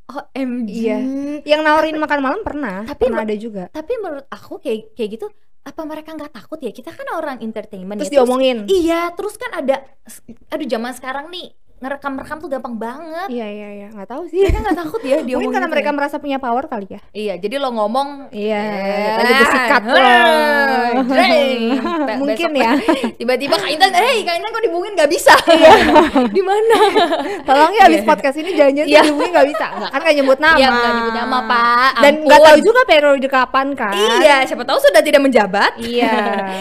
[0.07, 0.97] oh MG Iya.
[1.43, 5.27] yang nawarin makan malam pernah Tapi pernah ada juga tapi menurut aku kayak kayak gitu
[5.63, 6.75] apa mereka nggak takut ya?
[6.75, 8.19] Kita kan orang entertainment Terus ya.
[8.19, 8.67] diomongin.
[8.67, 9.79] Iya, terus kan ada
[10.51, 13.27] aduh zaman sekarang nih ngerekam-rekam tuh gampang banget.
[13.27, 14.39] Iya iya iya, nggak tahu sih.
[14.41, 15.35] Mereka nggak takut ya diomongin.
[15.35, 15.95] Mungkin karena gitu mereka ya?
[15.95, 16.99] merasa punya power kali ya.
[17.11, 19.81] Iya, jadi lo ngomong Iya, eh, tadi bersikat.
[21.03, 22.71] Be- Mungkin ya.
[23.19, 25.35] Tiba-tiba Kak Intan, "Hei, Kak Intan kok dibungin nggak bisa?"
[26.35, 26.77] Di mana?
[27.43, 28.07] Tolong ya abis Iya.
[28.07, 29.01] podcast ini jangan-jangan Iya.
[29.03, 29.65] dihubungi nggak bisa.
[29.73, 30.57] Nggak kan nggak nyebut nama.
[30.57, 31.91] Iya, nggak nyebut nama, Pak.
[31.99, 33.93] Dan nggak tahu juga periode kapan kan.
[33.93, 35.71] Iya, siapa tahu sudah tidak menjabat.
[35.77, 36.13] Iya,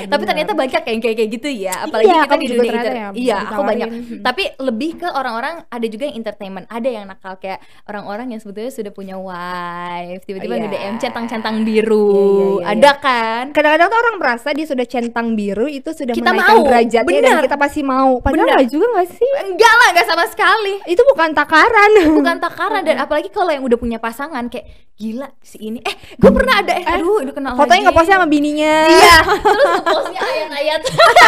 [0.08, 1.74] Tapi ternyata banyak kayak kayak kayak gitu ya.
[1.84, 3.88] Apalagi Iya, kita di dunia ya, Iya, aku banyak.
[4.20, 8.68] Tapi lebih ke orang-orang ada juga yang entertainment, ada yang nakal kayak orang-orang yang sebetulnya
[8.68, 10.62] sudah punya wife, tiba-tiba Iya.
[10.64, 12.08] nge-DM centang-centang biru.
[12.08, 13.44] Iya, iya, iya, ada kan?
[13.50, 17.32] Kadang-kadang tuh orang merasa dia sudah centang biru itu sudah Kita menaikkan mau, derajatnya dan
[17.32, 17.44] benar.
[17.44, 18.18] kita pasti mau.
[18.18, 19.30] Padahal nggak juga nggak sih?
[19.44, 20.74] Enggak lah, enggak sama sekali.
[20.84, 21.90] Itu bukan takaran.
[22.12, 25.82] Bukan takaran dan apalagi kalau yang udah punya pasangan kayak gila si ini.
[25.82, 28.74] Eh, gue pernah ada eh, aduh, udah kenal Fotonya nggak postnya sama bininya.
[28.86, 30.80] Iya, terus nge-postnya ayat-ayat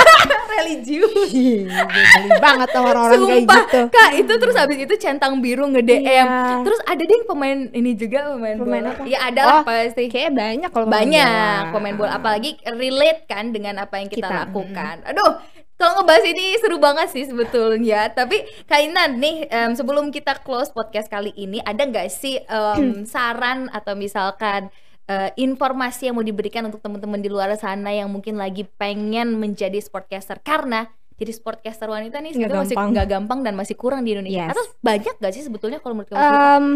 [0.54, 1.30] religius.
[1.34, 3.90] Geli banget orang-orang kayak Sumpah, gitu.
[3.90, 6.06] Kak, itu terus habis itu centang biru nge-DM.
[6.06, 6.62] Iya.
[6.62, 8.94] Terus ada deh pemain ini juga pemain, Pemain bola.
[8.94, 9.02] apa?
[9.04, 10.06] Ya ada lah Oh, pasti.
[10.06, 11.72] Kayaknya banyak kalau Banyak bola.
[11.74, 14.96] pemain bola apalagi relate kan dengan apa yang kita, Kita, lakukan.
[15.04, 15.30] Aduh,
[15.74, 18.06] kalau ngebahas ini seru banget sih sebetulnya.
[18.08, 23.66] Tapi Kainan nih em, sebelum kita close podcast kali ini ada nggak sih em, saran
[23.68, 24.70] atau misalkan
[25.04, 29.76] eh, informasi yang mau diberikan untuk teman-teman di luar sana yang mungkin lagi pengen menjadi
[29.76, 34.50] sportcaster karena jadi sportcaster wanita nih Nggak masih nggak gampang dan masih kurang di Indonesia.
[34.50, 34.52] Yes.
[34.54, 36.18] Atau banyak gak sih sebetulnya kalau menurut kamu?
[36.20, 36.66] Em,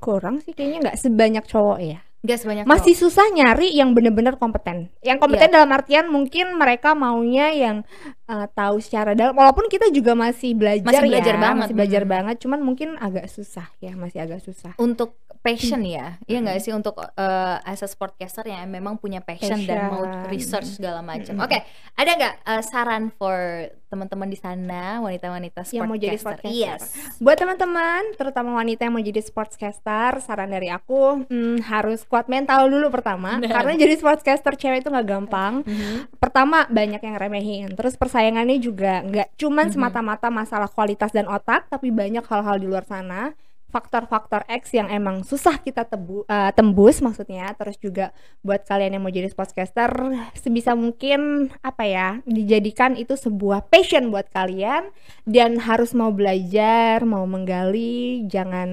[0.00, 1.98] kurang sih kayaknya nggak sebanyak cowok ya.
[2.24, 4.88] Gak sebanyak Masih susah nyari yang bener-bener kompeten.
[5.04, 7.76] Yang kompeten dalam artian mungkin mereka maunya yang
[8.24, 9.36] eh, tahu secara dalam.
[9.36, 12.10] Walaupun kita juga masih belajar, Masih belajar ya, banget, masih belajar mm.
[12.10, 12.34] banah.
[12.40, 14.72] Cuman mungkin agak susah ya, masih agak susah.
[14.80, 16.64] untuk passion ya iya nggak Hmm.
[16.64, 20.32] sih untuk eh, as a sportcaster yang memang punya passion, dan mau Passion.
[20.32, 21.44] research segala macam Mm-mm.
[21.44, 21.58] oke
[21.94, 26.96] ada nggak eh, saran for teman-teman di sana wanita-wanita Yang mau jadi sportcaster sportcaster.
[26.96, 32.30] yes Buat teman-teman, terutama wanita yang mau jadi sportscaster, saran dari aku hmm, harus kuat
[32.30, 33.42] mental dulu pertama.
[33.42, 33.58] Benar.
[33.58, 35.66] Karena jadi sportscaster cewek itu nggak gampang.
[35.66, 36.14] Mhm.
[36.22, 39.74] Pertama banyak yang remehin, terus persaingannya juga nggak cuman Mhm.
[39.74, 43.34] semata-mata masalah kualitas dan otak, tapi banyak hal-hal di luar sana
[43.74, 47.50] faktor-faktor X yang emang susah kita tebu, eh, tembus maksudnya.
[47.58, 48.14] Terus juga
[48.46, 49.90] buat kalian yang mau jadi sportscaster
[50.38, 54.94] sebisa mungkin apa ya dijadikan itu sebuah passion buat kalian.
[55.26, 58.70] Dan harus mau belajar mau menggali jangan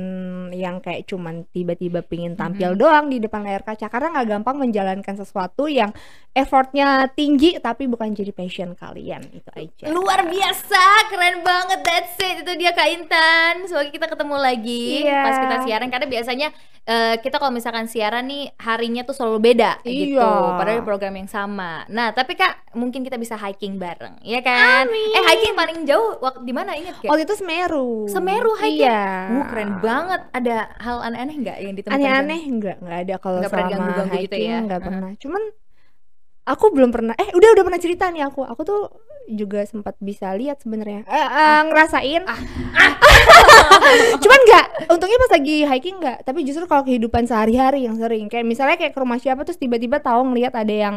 [0.54, 3.89] yang kayak cuman tiba-tiba pingin tampil doang di depan layar kaca.
[3.89, 5.89] Karena nggak gampang menjalankan sesuatu yang
[6.38, 9.26] effortnya tinggi tapi bukan jadi passion kalian.
[9.34, 9.89] Itu aja.
[9.89, 12.45] Luar biasa keren banget that's it.
[12.45, 13.66] Itu dia Kak Intan.
[13.66, 15.20] Semoga kita ketemu lagi Iya.
[15.22, 16.48] pas kita siaran karena biasanya
[16.82, 20.58] eh, kita kalau misalkan siaran nih harinya tuh selalu beda gitu Iya.
[20.58, 21.86] padahal program yang sama.
[21.88, 24.86] Nah tapi Kak mungkin kita bisa hiking bareng ya kan?
[24.86, 25.14] Amin.
[25.14, 26.74] eh hiking paling jauh waktu di mana?
[26.74, 28.08] Inget gak waktu itu Semeru.
[28.08, 28.82] Semeru hiking?
[28.82, 29.04] Iya.
[29.32, 30.22] Uh, keren banget.
[30.32, 34.16] Ada hal aneh-aneh nggak yang ditemukan aneh-aneh enggak enggak ada kalau Nggak pernah selama diganggu-ganggu
[34.18, 34.58] hiking gitu ya?
[34.60, 34.89] enggak Heeh.
[34.89, 35.12] pernah.
[35.16, 35.44] Cuman
[36.46, 38.46] aku belum pernah eh udah udah pernah cerita nih aku.
[38.46, 38.82] Aku tuh
[39.30, 41.06] juga sempat bisa lihat sebenarnya.
[41.06, 42.24] Eh, eh, ngerasain.
[42.26, 42.39] Ah.
[44.24, 48.46] cuman enggak untungnya pas lagi hiking enggak tapi justru kalau kehidupan sehari-hari yang sering kayak
[48.48, 50.96] misalnya kayak ke rumah siapa terus tiba-tiba tahu ngelihat ada yang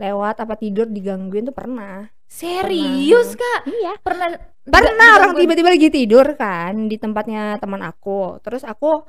[0.00, 2.08] lewat apa tidur digangguin tuh pernah.
[2.30, 3.68] Serius Kak?
[3.68, 4.00] Iya.
[4.00, 8.40] Pernah pernah nggak orang tiba-tiba lagi tidur kan di tempatnya teman aku.
[8.40, 9.04] Terus aku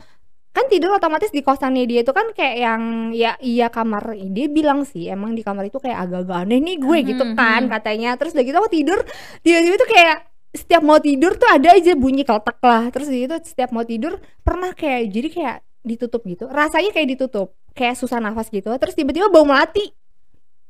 [0.51, 2.81] kan tidur otomatis di kosannya dia itu kan kayak yang
[3.15, 4.03] ya iya kamar
[4.35, 7.61] dia bilang sih emang di kamar itu kayak agak-agak aneh nih gue gitu Mhm, kan
[7.67, 7.71] mhm.
[7.71, 8.09] katanya.
[8.19, 8.99] Terus udah gitu aku tidur
[9.43, 10.17] tiba-tiba tuh kayak
[10.51, 12.83] setiap mau tidur tuh ada aja bunyi keletak lah.
[12.91, 16.45] Terus gitu setiap mau tidur pernah kayak jadi kayak ditutup gitu.
[16.51, 18.67] Rasanya kayak ditutup kayak susah nafas gitu.
[18.75, 19.95] Terus tiba-tiba bau melati.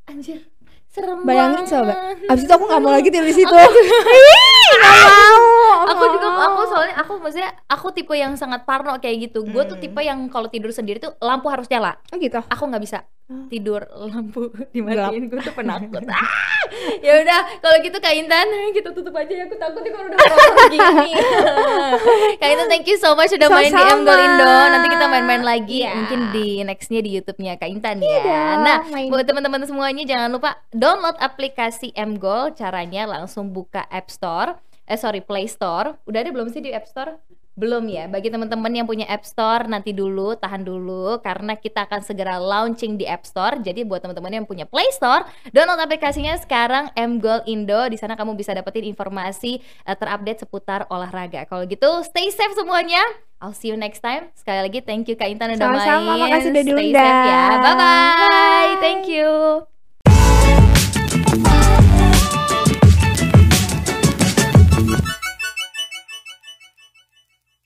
[0.09, 0.50] Anjir
[0.91, 1.71] serem bayangin banget.
[1.71, 1.93] coba
[2.27, 5.47] abis itu aku nggak mau lagi tidur di situ Ih, nggak mau
[5.87, 9.73] aku juga aku soalnya aku maksudnya aku tipe yang sangat parno kayak gitu gue tuh
[9.73, 9.81] Hmm.
[9.81, 13.47] tipe yang kalau tidur sendiri tuh lampu harus nyala oh gitu aku nggak bisa Oh.
[13.47, 16.27] tidur lampu dimatiin gue tuh penakut ah!
[16.99, 18.43] ya udah kalau gitu kak Intan
[18.75, 20.79] kita tutup aja ya aku takut nih kalau udah ngomong gini
[22.35, 24.03] kak Intan thank you so much udah main di M.
[24.03, 25.95] Golindo nanti kita main-main lagi Iya.
[25.95, 29.07] mungkin di nextnya di YouTube-nya kak Intan ya dong, nah main.
[29.07, 34.57] buat teman-teman semuanya jangan lupa download aplikasi M Goal caranya langsung buka App Store.
[34.89, 35.93] Eh sorry Play Store.
[36.09, 37.21] Udah ada belum sih di App Store?
[37.51, 38.07] Belum ya?
[38.07, 42.95] Bagi teman-teman yang punya App Store nanti dulu tahan dulu karena kita akan segera launching
[42.95, 43.59] di App Store.
[43.59, 45.21] Jadi buat teman-teman yang punya Play Store
[45.51, 47.85] download aplikasinya sekarang M Goal Indo.
[47.85, 51.45] Di sana kamu bisa dapetin informasi eh, terupdate seputar olahraga.
[51.45, 53.03] Kalau gitu stay safe semuanya.
[53.37, 54.31] I'll see you next time.
[54.33, 56.21] Sekali lagi thank you Kak Intan udah Sama-sama, main.
[56.31, 57.03] Makasih udah stay diundang.
[57.03, 57.43] safe ya.
[57.51, 58.73] Bye bye Bye.
[58.81, 59.70] thank you